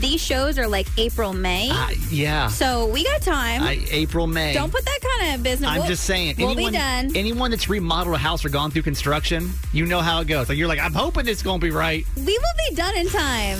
[0.00, 1.70] these shows are like April, May.
[1.70, 2.48] Uh, yeah.
[2.48, 3.62] so we got time.
[3.62, 4.52] I, April, May.
[4.54, 5.68] don't put that kind of business.
[5.68, 6.36] I'm we'll- just saying.
[6.38, 7.16] We'll anyone, be done.
[7.16, 10.48] Anyone that's remodeled a house or gone through construction, you know how it goes.
[10.48, 12.06] Like you're like, I'm hoping it's going to be right.
[12.16, 13.58] we will be done in time.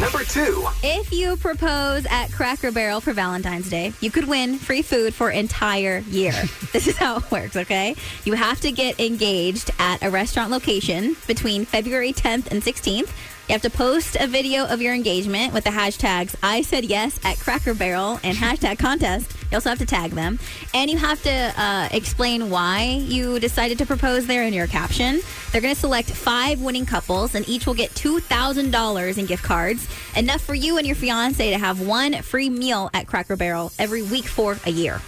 [0.00, 0.66] Number two.
[0.82, 5.30] If you propose at Cracker Barrel for Valentine's Day, you could win free food for
[5.30, 6.32] entire year.
[6.72, 7.94] this is how it works, okay?
[8.24, 13.10] You have to get engaged at a restaurant location between February 10th and 16th.
[13.48, 17.18] You have to post a video of your engagement with the hashtags I said yes
[17.24, 19.32] at Cracker Barrel and hashtag contest.
[19.50, 20.38] You also have to tag them.
[20.72, 25.20] And you have to uh, explain why you decided to propose there in your caption.
[25.50, 29.88] They're going to select five winning couples, and each will get $2,000 in gift cards,
[30.16, 34.02] enough for you and your fiance to have one free meal at Cracker Barrel every
[34.02, 35.02] week for a year.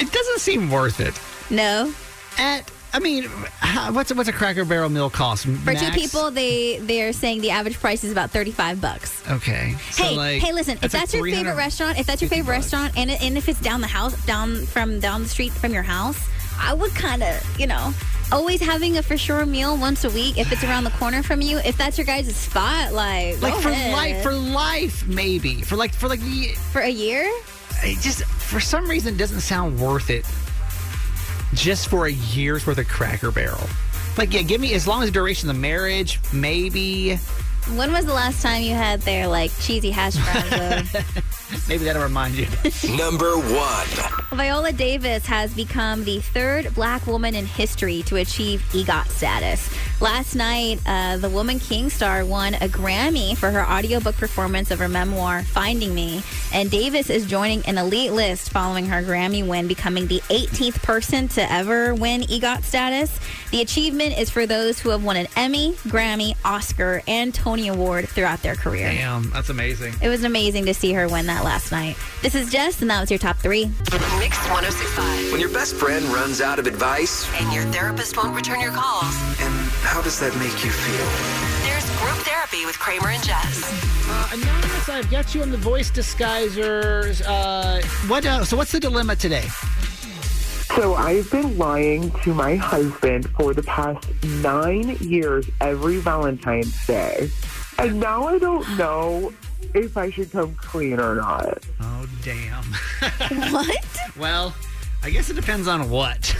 [0.00, 1.18] It doesn't seem worth it.
[1.48, 1.94] No?
[2.38, 3.24] At I mean,
[3.60, 5.46] how, what's a, what's a Cracker Barrel meal cost?
[5.46, 9.22] For two people, they they're saying the average price is about 35 bucks.
[9.30, 9.74] Okay.
[9.90, 10.76] So hey, like, hey, listen.
[10.76, 12.72] If like that's your favorite restaurant, if that's your favorite bucks.
[12.72, 15.82] restaurant, and and if it's down the house, down from down the street from your
[15.82, 16.20] house,
[16.60, 17.94] I would kind of, you know,
[18.30, 21.40] always having a for sure meal once a week if it's around the corner from
[21.40, 21.58] you.
[21.58, 23.92] If that's your guys' spot, like, Like for ahead.
[23.92, 27.24] life, for life, maybe for like for like for a year.
[27.84, 30.26] it just for some reason it doesn't sound worth it
[31.54, 33.68] just for a year's worth of Cracker Barrel.
[34.18, 37.16] Like, yeah, give me as long as the duration of the marriage, maybe.
[37.74, 40.94] When was the last time you had their like cheesy hash browns?
[41.54, 42.46] of- Maybe that'll remind you.
[42.96, 43.86] Number one.
[44.36, 49.70] Viola Davis has become the third black woman in history to achieve EGOT status.
[50.00, 54.78] Last night, uh, the Woman King star won a Grammy for her audiobook performance of
[54.78, 56.22] her memoir, Finding Me.
[56.52, 61.28] And Davis is joining an elite list following her Grammy win, becoming the 18th person
[61.28, 63.18] to ever win EGOT status.
[63.50, 68.08] The achievement is for those who have won an Emmy, Grammy, Oscar, and Tony Award
[68.08, 68.88] throughout their career.
[68.90, 69.94] Damn, that's amazing.
[70.02, 71.96] It was amazing to see her win that last night.
[72.22, 73.66] This is Jess, and that was your top three.
[74.18, 75.32] Mix 1065.
[75.32, 79.14] When your best friend runs out of advice, And your therapist won't return your calls.
[79.40, 79.52] and
[79.82, 81.68] how does that make you feel?
[81.68, 83.62] There's group therapy with Kramer and Jess.
[84.08, 87.22] Uh, Anonymous, I've got you on the voice disguisers.
[87.26, 88.26] Uh, what?
[88.26, 89.46] Uh, so, what's the dilemma today?
[90.76, 94.08] So I've been lying to my husband for the past
[94.40, 97.30] nine years every Valentine's Day.
[97.78, 99.32] And now I don't know
[99.74, 101.58] if I should come clean or not.
[101.80, 102.64] Oh, damn.
[103.52, 103.86] What?
[104.16, 104.54] well,
[105.02, 106.34] I guess it depends on what.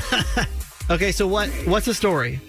[0.90, 1.48] okay, so what?
[1.66, 2.40] What's the story?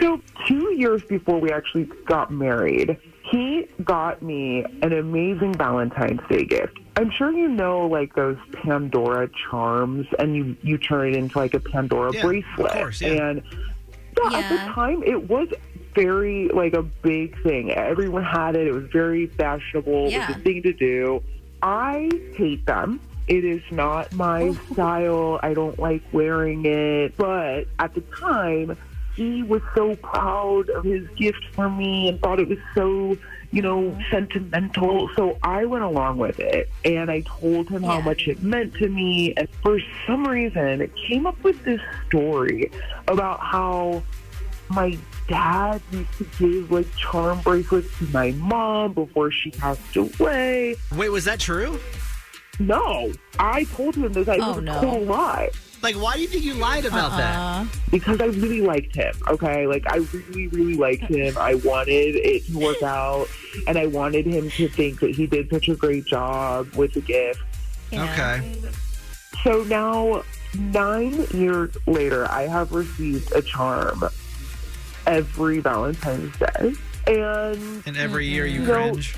[0.00, 2.96] So two years before we actually got married,
[3.30, 6.78] he got me an amazing Valentine's Day gift.
[6.96, 11.54] I'm sure you know like those Pandora charms and you, you turn it into like
[11.54, 12.72] a Pandora Yeah, of bracelet.
[12.72, 13.08] course, yeah.
[13.30, 13.42] And
[14.30, 15.48] yeah, at the time it was
[15.94, 17.72] very like a big thing.
[17.72, 18.66] Everyone had it.
[18.66, 20.06] It was very fashionable.
[20.06, 20.28] It Yeah.
[20.28, 21.22] was a thing to do.
[21.62, 23.00] I hate them.
[23.28, 24.72] It is not my oh.
[24.72, 25.40] style.
[25.42, 27.16] I don't like wearing it.
[27.16, 28.76] But at the time,
[29.14, 33.16] he was so proud of his gift for me and thought it was so,
[33.52, 35.08] you know, sentimental.
[35.14, 38.88] So I went along with it and I told him how much it meant to
[38.88, 39.34] me.
[39.36, 42.72] And for some reason, it came up with this story
[43.06, 44.02] about how
[44.68, 50.76] my dad used to give like charm bracelets to my mom before she passed away.
[50.94, 51.78] Wait, was that true?
[52.58, 54.28] No, I told him this.
[54.28, 54.74] I Oh, was a no.
[54.80, 55.50] total lie
[55.82, 57.16] Like, why do you think you lied about uh-uh.
[57.64, 57.66] that?
[57.90, 59.14] because I really liked him.
[59.28, 61.36] Okay, like I really, really liked him.
[61.38, 63.26] I wanted it to work out,
[63.66, 67.00] and I wanted him to think that he did such a great job with the
[67.00, 67.40] gift.
[67.92, 68.54] Okay.
[69.42, 70.22] So now,
[70.54, 74.04] nine years later, I have received a charm
[75.06, 76.74] every Valentine's Day,
[77.06, 78.90] and And every year you No.
[78.92, 79.14] cringe.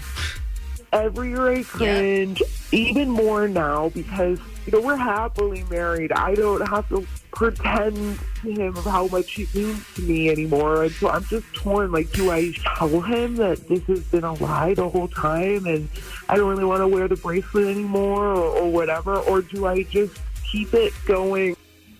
[0.92, 2.42] every year I cringe,
[2.72, 6.12] even more now because you know we're happily married.
[6.12, 10.84] I don't have to pretend to him of how much he means to me anymore,
[10.84, 11.90] and so I'm just torn.
[11.90, 15.88] Like, do I tell him that this has been a lie the whole time, and
[16.28, 19.82] I don't really want to wear the bracelet anymore, or, or whatever, or do I
[19.82, 20.16] just
[20.50, 21.56] keep it going?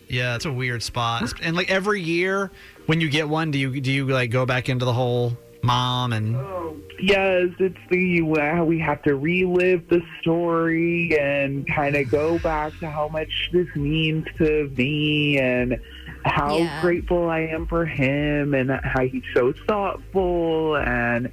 [0.09, 1.33] Yeah, it's a weird spot.
[1.43, 2.53] And like every year
[2.87, 6.13] when you get one, do you do you like go back into the whole mom
[6.13, 12.09] and Oh, Yes, it's the uh, we have to relive the story and kind of
[12.11, 15.79] go back to how much this means to me and
[16.25, 16.81] how Yeah.
[16.81, 21.31] grateful I am for him and how he's so thoughtful and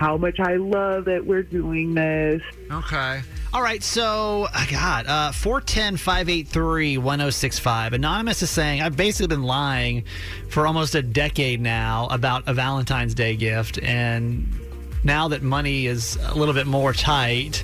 [0.00, 2.40] how much I love that we're doing this.
[2.72, 3.20] Okay.
[3.52, 3.82] All right.
[3.82, 7.92] So, uh, God, uh, 410 583 1065.
[7.92, 10.04] Anonymous is saying, I've basically been lying
[10.48, 13.78] for almost a decade now about a Valentine's Day gift.
[13.82, 14.48] And
[15.04, 17.62] now that money is a little bit more tight,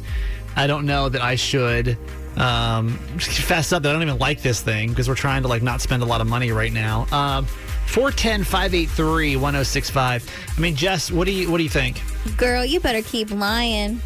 [0.57, 1.97] I don't know that I should
[2.37, 5.63] um, fess up that I don't even like this thing because we're trying to like
[5.63, 7.07] not spend a lot of money right now.
[7.13, 7.47] Um,
[7.87, 10.31] 410 583 1065.
[10.57, 12.01] I mean, Jess, what do you what do you think?
[12.37, 14.01] Girl, you better keep lying.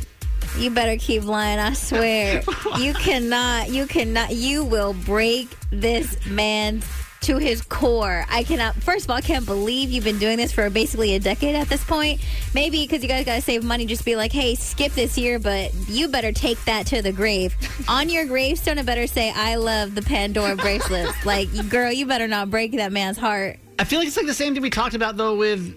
[0.58, 2.42] You better keep lying, I swear.
[2.78, 6.82] you cannot, you cannot, you will break this man
[7.22, 8.24] to his core.
[8.28, 11.20] I cannot, first of all, I can't believe you've been doing this for basically a
[11.20, 12.20] decade at this point.
[12.54, 15.38] Maybe because you guys got to save money, just be like, hey, skip this year,
[15.38, 17.54] but you better take that to the grave.
[17.88, 21.24] On your gravestone, it better say, I love the Pandora bracelets.
[21.26, 23.58] like, girl, you better not break that man's heart.
[23.80, 25.74] I feel like it's like the same thing we talked about though with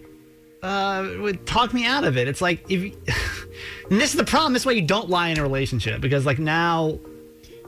[0.62, 2.28] uh with talk me out of it.
[2.28, 2.98] It's like if you,
[3.90, 4.52] and this is the problem.
[4.52, 7.00] This way you don't lie in a relationship because like now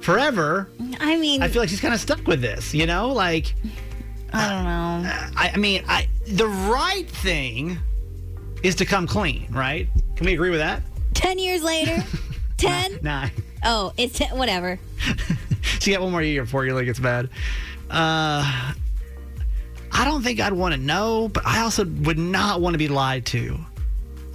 [0.01, 0.69] forever
[0.99, 3.13] I mean, I feel like she's kind of stuck with this, you know?
[3.13, 3.55] Like
[4.33, 5.39] I don't know.
[5.39, 7.79] I, I mean, I the right thing
[8.61, 9.87] is to come clean, right?
[10.17, 10.83] Can we agree with that?
[11.13, 12.03] 10 years later,
[12.57, 12.99] 10?
[13.01, 13.31] Nine.
[13.63, 14.79] Oh, it's 10, whatever.
[15.79, 17.29] she got one more year before you like it's bad.
[17.89, 18.73] Uh,
[19.97, 22.89] I don't think I'd want to know, but I also would not want to be
[22.89, 23.57] lied to.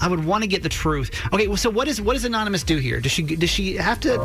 [0.00, 1.10] I would want to get the truth.
[1.34, 2.98] Okay, well, so what is what does anonymous do here?
[2.98, 4.16] Does she does she have to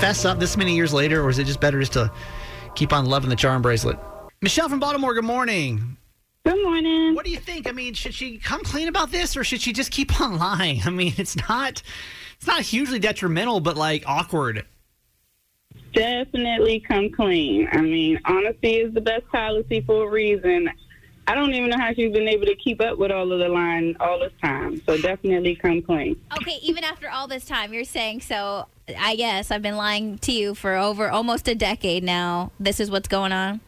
[0.00, 2.12] fess up this many years later, or is it just better just to
[2.74, 3.98] keep on loving the charm bracelet?
[4.42, 5.14] Michelle from Baltimore.
[5.14, 5.96] Good morning.
[6.44, 7.14] Good morning.
[7.14, 7.66] What do you think?
[7.66, 10.82] I mean, should she come clean about this, or should she just keep on lying?
[10.84, 11.82] I mean, it's not
[12.36, 14.66] it's not hugely detrimental, but like awkward.
[15.92, 17.68] Definitely come clean.
[17.72, 20.68] I mean, honesty is the best policy for a reason.
[21.26, 23.48] I don't even know how she's been able to keep up with all of the
[23.48, 24.80] line all this time.
[24.86, 26.16] So definitely come clean.
[26.40, 28.66] Okay, even after all this time, you're saying so.
[28.98, 32.50] I guess I've been lying to you for over almost a decade now.
[32.58, 33.60] This is what's going on.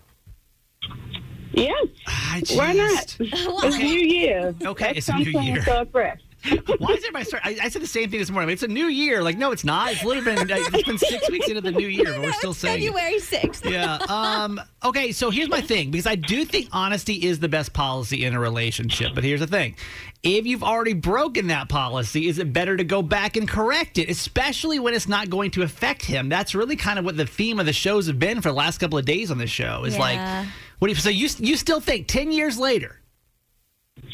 [1.52, 1.86] Yes.
[2.08, 3.16] I Why not?
[3.20, 4.54] It's New Year.
[4.62, 5.54] Okay, Let's it's a come new clean year.
[5.54, 6.20] and Start fresh.
[6.78, 7.42] Why is everybody start?
[7.44, 8.50] I, I said the same thing this morning.
[8.50, 9.22] It's a new year.
[9.22, 9.92] Like, no, it's not.
[9.92, 12.82] It's literally been it's been six weeks into the new year, but we're still saying.
[12.84, 13.64] February 6th.
[13.70, 13.96] Yeah.
[14.08, 14.60] Um.
[14.84, 15.12] Okay.
[15.12, 18.40] So here's my thing, because I do think honesty is the best policy in a
[18.40, 19.14] relationship.
[19.14, 19.74] But here's the thing:
[20.22, 24.10] if you've already broken that policy, is it better to go back and correct it,
[24.10, 26.28] especially when it's not going to affect him?
[26.28, 28.78] That's really kind of what the theme of the shows have been for the last
[28.78, 29.84] couple of days on this show.
[29.84, 30.00] Is Yeah.
[30.00, 31.00] like, what do you?
[31.00, 33.00] So you you still think ten years later?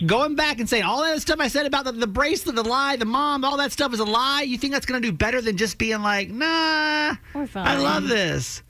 [0.06, 2.96] Going back and saying all that stuff I said about the, the bracelet, the lie,
[2.96, 4.42] the mom, all that stuff is a lie.
[4.42, 8.62] You think that's going to do better than just being like, nah, I love this.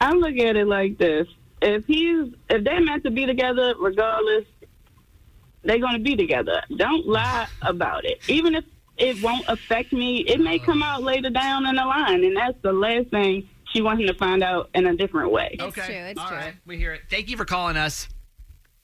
[0.00, 1.26] I look at it like this:
[1.60, 4.44] if he's if they're meant to be together, regardless,
[5.62, 6.62] they're going to be together.
[6.76, 8.64] Don't lie about it, even if
[8.98, 10.18] it won't affect me.
[10.18, 13.80] It may come out later down in the line, and that's the last thing she
[13.80, 15.56] wants him to find out in a different way.
[15.58, 16.36] It's true, it's All true.
[16.36, 17.02] right, we hear it.
[17.10, 18.08] Thank you for calling us.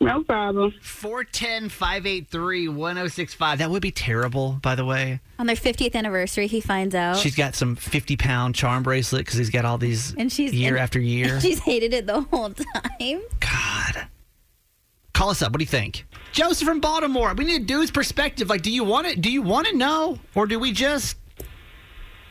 [0.01, 0.73] No problem.
[0.81, 3.59] 410 583 1065.
[3.59, 5.21] That would be terrible, by the way.
[5.41, 7.17] On their 50th anniversary, he finds out.
[7.17, 10.75] She's got some 50 pound charm bracelet because he's got all these and she's year
[10.75, 11.41] and after year.
[11.49, 13.23] She's hated it the whole time.
[13.41, 14.09] God.
[15.15, 15.51] Call us up.
[15.51, 16.07] What do you think?
[16.31, 17.35] Joseph from Baltimore.
[17.35, 18.49] We need a dude's perspective.
[18.49, 19.21] Like, do you want it?
[19.21, 20.19] Do you want to know?
[20.37, 21.17] Or do we just.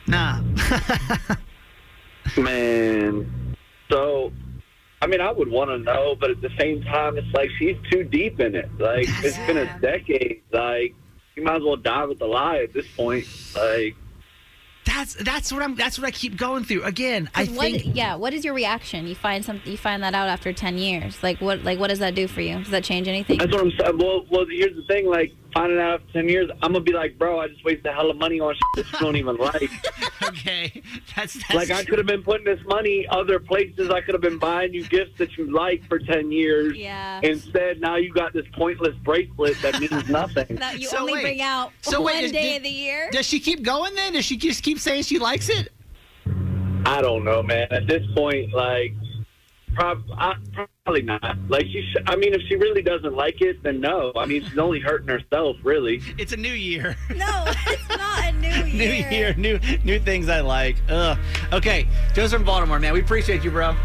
[0.06, 0.40] Nah.
[2.38, 3.56] Man,
[3.90, 4.32] so
[5.00, 7.76] I mean, I would want to know, but at the same time, it's like she's
[7.90, 8.68] too deep in it.
[8.78, 10.42] Like it's been a decade.
[10.52, 10.94] Like
[11.36, 13.24] you might as well die with the lie at this point.
[13.54, 13.94] Like
[14.84, 16.82] that's that's what I'm that's what I keep going through.
[16.82, 18.16] Again, I 'Cause what, think yeah.
[18.16, 19.06] What is your reaction?
[19.06, 19.60] You find some.
[19.64, 21.22] You find that out after 10 years.
[21.22, 21.62] Like what?
[21.62, 22.58] Like what does that do for you?
[22.58, 23.38] Does that change anything?
[23.38, 23.98] that's what I'm saying.
[23.98, 25.06] Well, well, here's the thing.
[25.06, 27.92] Like finding out after ten years, I'm gonna be like, bro, I just wasted a
[27.92, 29.68] hell of money on shit that you don't even like.
[30.24, 30.82] okay.
[31.16, 33.90] That's, that's Like I could have been putting this money other places.
[33.90, 36.76] I could have been buying you gifts that you like for ten years.
[36.76, 37.20] Yeah.
[37.24, 40.56] Instead, now you got this pointless bracelet that means nothing.
[40.56, 41.22] that you So only wait.
[41.22, 43.08] bring out So one wait, is- day did- of the year.
[43.10, 44.12] Does she keep going then?
[44.12, 45.72] Does she just keep saying she likes it?
[46.86, 47.66] I don't know, man.
[47.72, 48.94] At this point, like,
[49.78, 50.34] prob- I,
[50.84, 51.36] probably not.
[51.48, 51.82] Like, she.
[51.92, 54.12] Sh- I mean, if she really doesn't like it, then no.
[54.16, 56.02] I mean, she's only hurting herself, really.
[56.18, 56.96] It's a new year.
[57.10, 58.64] no, it's not a new year.
[58.66, 59.10] new year.
[59.10, 60.76] year, new new things I like.
[60.88, 61.18] Ugh.
[61.52, 62.92] Okay, Joseph from Baltimore, man.
[62.92, 63.76] We appreciate you, bro.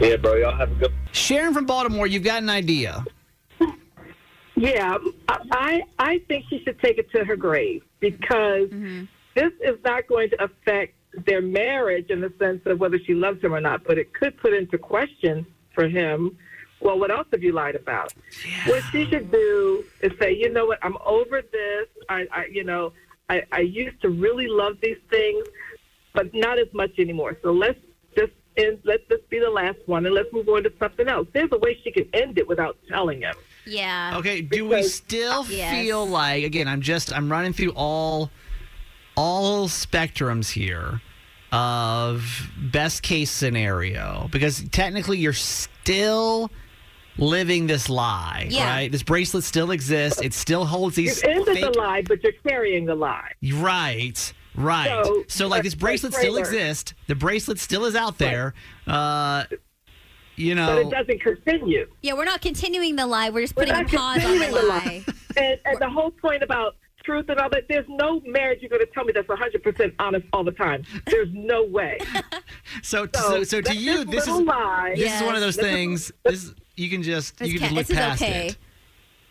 [0.00, 0.36] Yeah, bro.
[0.36, 0.92] Y'all have a good.
[1.12, 3.04] Sharon from Baltimore, you've got an idea.
[4.56, 4.98] Yeah,
[5.28, 9.04] I I think she should take it to her grave because mm-hmm.
[9.34, 10.94] this is not going to affect
[11.26, 14.36] their marriage in the sense of whether she loves him or not, but it could
[14.38, 16.36] put into question for him.
[16.80, 18.12] Well, what else have you lied about?
[18.66, 21.88] What she should do is say, you know what, I'm over this.
[22.08, 22.92] I, I you know,
[23.28, 25.46] I, I used to really love these things,
[26.14, 27.36] but not as much anymore.
[27.42, 27.78] So let's
[28.16, 31.28] just end, let this be the last one, and let's move on to something else.
[31.32, 33.34] There's a way she can end it without telling him.
[33.66, 34.16] Yeah.
[34.18, 35.74] Okay, do we still Yes.
[35.74, 38.30] feel like again, I'm just I'm running through all
[39.16, 41.00] all spectrums here
[41.52, 46.50] of best case scenario because technically you're still
[47.18, 48.68] living this lie, Yeah.
[48.68, 48.92] right?
[48.92, 50.20] This bracelet still exists.
[50.22, 53.32] It still holds these You've ended fake the lie, but you're carrying the lie.
[53.52, 54.32] Right.
[54.54, 55.04] Right.
[55.04, 56.94] So, So, like like- this bracelet still exists.
[57.08, 58.54] The bracelet still is out there.
[58.86, 59.44] Uh
[60.36, 61.86] you know, But it doesn't continue.
[62.00, 63.28] Yeah, we're not continuing the lie.
[63.28, 65.04] We're just We're putting a pause on the continuing the lie.
[65.36, 68.84] And, and the whole point about truth and all that, there's no marriage you're going
[68.84, 70.84] to tell me that's 100% honest all the time.
[71.06, 71.98] There's no way.
[72.82, 74.94] so so, So, so, to you this this is lie.
[74.96, 77.76] this is one of those this- things this you can just This you ca- can
[77.76, 78.46] just look past okay.
[78.48, 78.56] it.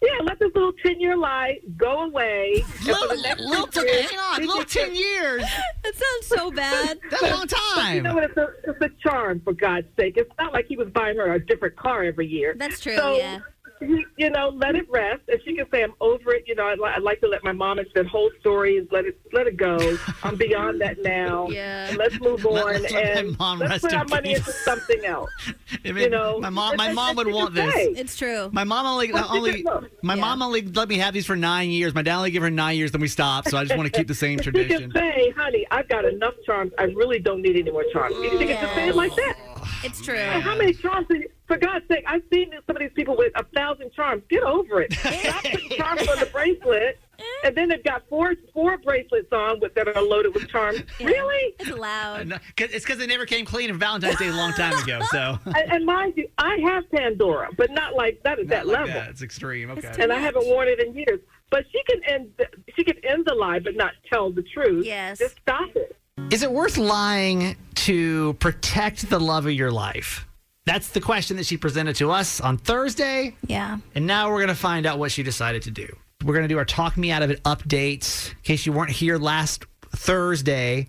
[0.01, 2.63] Yeah, let this little 10 year lie go away.
[2.86, 3.08] Little,
[3.49, 5.41] little, 10 ten- years, hang on, little ten years.
[5.84, 6.99] That sounds so bad.
[7.11, 7.95] That's a long time.
[7.95, 8.24] You know what?
[8.24, 10.13] It's a, it's a charm, for God's sake.
[10.15, 12.55] It's not like he was buying her a different car every year.
[12.57, 12.95] That's true.
[12.95, 13.39] So, yeah.
[14.17, 15.21] you know, let it rest.
[15.27, 17.43] If she can say I'm over it, you know, I'd, li- I'd like to let
[17.43, 18.86] my mom into that whole story.
[18.91, 19.97] Let it, let it go.
[20.23, 21.47] I'm beyond that now.
[21.59, 21.88] Yeah.
[21.89, 24.34] And let's move on let's let my and mom let's rest put in our money
[24.36, 25.30] into something else.
[25.86, 27.73] I mean, You know, my mom, my mom would want this.
[27.73, 28.49] say, It's true.
[28.51, 29.63] My mom only Well, only
[30.03, 30.21] my Yeah.
[30.21, 31.93] mom only let me have these for nine years.
[31.95, 33.49] My dad only gave her nine years, then we stopped.
[33.49, 34.91] So I just want to keep the same She can tradition.
[34.95, 36.71] say, honey, I've got enough charms.
[36.77, 38.15] I really don't need any more charms.
[38.21, 39.38] She can just say it like that.
[39.84, 40.15] It's true.
[40.15, 41.07] And how many charms?
[41.09, 44.24] do you- For God's sake, I've seen some of these people with a thousand charms.
[44.30, 44.93] Get over it.
[44.93, 46.99] Stop putting charms on the bracelet,
[47.43, 50.82] and then they've got four four bracelets on with that are loaded with charms.
[50.99, 51.55] Really?
[51.59, 52.22] It's loud.
[52.22, 54.78] Uh, no, 'cause- it's because they never came clean on Valentine's Day a long time
[54.84, 54.99] ago.
[55.11, 58.78] So And, and mind you, I have Pandora, but not like that at that like
[58.80, 58.93] level.
[58.93, 59.09] that.
[59.09, 59.72] It's extreme.
[59.72, 59.91] Okay.
[59.99, 61.20] And I haven't worn it in years.
[61.51, 64.86] But she can end the, she can end the lie, but not tell the truth.
[64.86, 65.17] Yes.
[65.17, 65.95] Just stop it.
[66.32, 70.28] Is it worth lying to protect the love of your life?
[70.65, 73.36] That's the question that she presented to us on Thursday.
[73.47, 73.78] Yeah.
[73.95, 75.88] And now we're going to find out what she decided to do.
[76.24, 78.30] We're going to do our Talk Me Out of It updates.
[78.32, 79.65] In case you weren't here last
[79.95, 80.88] Thursday,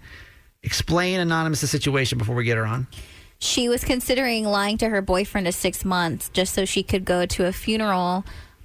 [0.62, 2.86] explain Anonymous the situation before we get her on.
[3.38, 7.24] She was considering lying to her boyfriend of six months just so she could go
[7.24, 8.24] to a funeral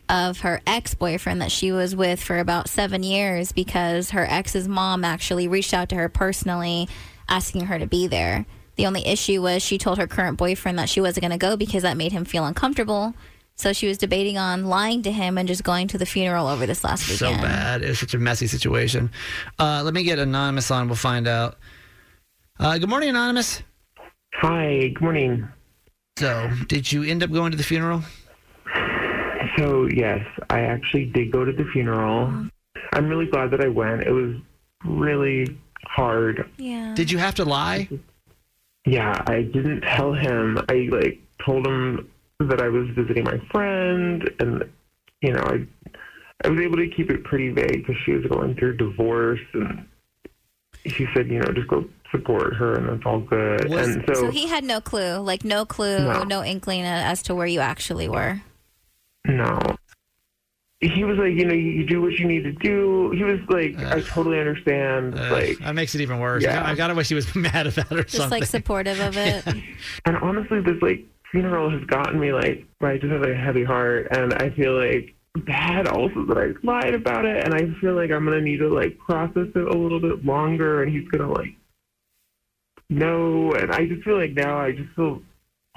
[0.10, 4.68] of her ex boyfriend that she was with for about seven years because her ex's
[4.68, 6.88] mom actually reached out to her personally
[7.28, 8.46] asking her to be there.
[8.76, 11.56] The only issue was she told her current boyfriend that she wasn't going to go
[11.56, 13.14] because that made him feel uncomfortable.
[13.56, 16.66] So she was debating on lying to him and just going to the funeral over
[16.66, 17.38] this last weekend.
[17.38, 17.84] So bad.
[17.84, 19.12] It was such a messy situation.
[19.58, 20.88] Uh, let me get Anonymous on.
[20.88, 21.58] We'll find out.
[22.60, 23.64] Uh, good morning, Anonymous.
[24.36, 25.48] Hi, good morning.
[26.18, 28.04] So, did you end up going to the funeral?
[29.58, 32.48] So, yes, I actually did go to the funeral.
[32.94, 34.04] I'm really glad that I went.
[34.04, 34.36] It was
[34.84, 36.50] really hard.
[36.58, 36.94] Yeah.
[36.96, 37.88] Did you have to lie?
[38.86, 40.60] Yeah, I didn't tell him.
[40.70, 44.64] I like told him that I was visiting my friend, and
[45.22, 45.66] you know, I
[46.44, 49.86] I was able to keep it pretty vague because she was going through divorce, and
[50.86, 53.70] she said, you know, just go support her, and that's all good.
[53.70, 56.24] Was- and so, So he had no clue, like no clue, No.
[56.24, 58.42] no, inkling as to where you actually were.
[59.28, 59.60] No.
[60.82, 63.12] He was like, you know, you, you do what you need to do.
[63.12, 65.18] He was like, I totally understand.
[65.18, 66.44] Uh, like, that makes it even worse.
[66.44, 66.68] Yeah.
[66.68, 68.42] I, gotta wish he was mad about it or Just something.
[68.42, 69.46] like supportive of it.
[70.06, 74.08] And honestly, this like funeral has gotten me like I just have a heavy heart,
[74.12, 75.16] and I feel like
[75.46, 78.68] bad also that I lied about it, and I feel like I'm gonna need to
[78.68, 81.56] like process it a little bit longer, and he's gonna like
[82.90, 85.22] know, and I just feel like now I just feel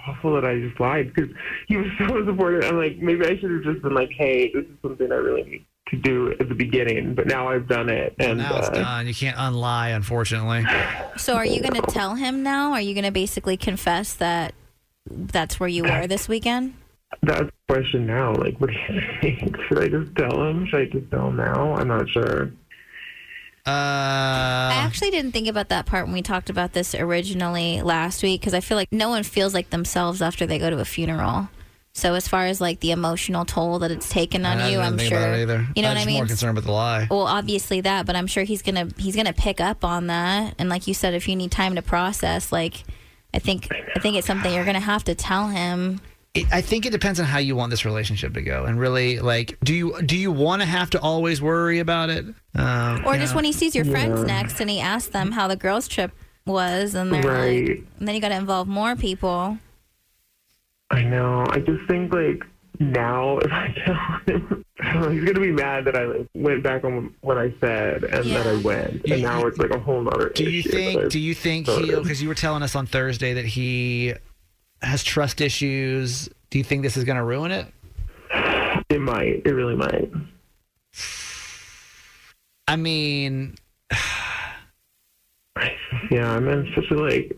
[0.08, 1.30] awful that I just lied because
[1.66, 2.64] he was so supportive.
[2.64, 5.44] I'm like maybe I should have just been like, hey, this is something I really
[5.44, 8.72] need to do at the beginning, but now I've done it, and now it's uh,
[8.72, 9.06] done.
[9.06, 10.66] You can't unlie, unfortunately.
[11.16, 12.72] So are you going to tell him now?
[12.72, 14.54] Are you going to basically confess that
[15.10, 16.74] that's where you were this weekend?
[17.22, 18.34] That's the question now.
[18.34, 19.56] Like, what do you think?
[19.68, 20.66] Should I just tell him?
[20.66, 21.74] Should I just tell him now?
[21.74, 22.50] I'm not sure.
[23.68, 28.22] Uh, I actually didn't think about that part when we talked about this originally last
[28.22, 30.84] week because I feel like no one feels like themselves after they go to a
[30.84, 31.48] funeral.
[31.92, 34.96] So as far as like the emotional toll that it's taken on I you, I'm
[34.96, 35.66] think sure about it either.
[35.74, 36.16] you know I'm what I mean.
[36.16, 37.08] More concerned with the lie.
[37.10, 40.54] Well, obviously that, but I'm sure he's gonna he's gonna pick up on that.
[40.58, 42.84] And like you said, if you need time to process, like
[43.34, 46.00] I think I think it's something you're gonna have to tell him.
[46.34, 49.18] It, I think it depends on how you want this relationship to go, and really,
[49.18, 53.16] like, do you do you want to have to always worry about it, um, Or
[53.16, 53.36] just know?
[53.36, 54.26] when he sees your friends Yeah.
[54.26, 56.12] next and he asks them how the girls' trip
[56.46, 57.68] was, and they're Right.
[57.68, 59.58] like, and then you got to involve more people.
[60.90, 61.46] I know.
[61.50, 62.44] I just think like
[62.78, 63.94] now if I tell
[64.36, 67.36] him, I don't know, he's gonna be mad that I like, went back on what
[67.38, 68.62] I said and that I Yeah.
[68.62, 70.28] went, You- and now it's like a whole other.
[70.34, 71.10] Do you think?
[71.10, 71.88] Do you think started.
[71.88, 71.94] he?
[71.96, 74.14] Because you were telling us on Thursday that he
[74.82, 76.28] has trust issues.
[76.50, 77.66] Do you think this is going to ruin it?
[78.90, 79.42] it might?
[79.44, 80.10] It really might.
[82.66, 83.56] I mean,
[86.10, 87.36] Yeah, I'm in such a like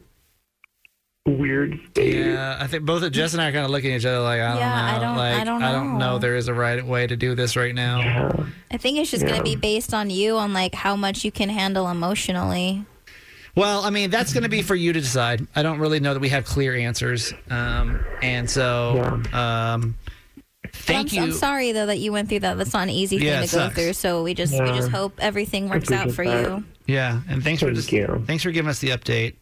[1.26, 2.14] weird state.
[2.26, 4.20] yeah, I think both of Jess and I are kind of looking at each other
[4.20, 6.12] like, I don't Yeah, know, I don't- like, I don't I don't know.
[6.12, 6.18] know.
[6.18, 8.01] There is a right way to do this right now.
[8.01, 8.47] Yeah.
[8.70, 9.38] I think it's just going Yeah.
[9.38, 12.84] to be based on you on like how much you can handle emotionally.
[13.57, 15.46] Well, I mean, that's going to be for you to decide.
[15.57, 19.96] I don't really know that we have clear answers, um, and so, um,
[20.72, 21.22] thank But I'm, you.
[21.22, 22.59] I'm sorry though that you went through that.
[22.59, 23.92] That's not an easy thing Yeah, to it go through.
[23.94, 26.64] So we just we just hope everything works out for appreciate you.
[26.86, 28.22] Yeah, and thanks for Thank just you.
[28.26, 29.34] thanks for giving us the update.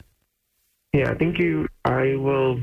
[0.92, 1.66] Yeah, thank you.
[1.84, 2.60] I will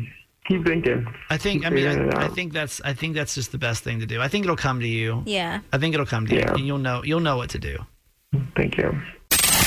[0.47, 1.05] keep thinking.
[1.29, 1.61] I think.
[1.63, 2.81] Keep I mean, I, I think that's.
[2.81, 4.19] I think that's just the best thing to do.
[4.21, 5.21] I think it'll come to you.
[5.25, 5.59] Yeah.
[5.71, 6.53] I think it'll come to you, Yeah.
[6.53, 7.03] and you'll know.
[7.03, 7.77] You'll know what to do.
[8.55, 8.99] Thank you.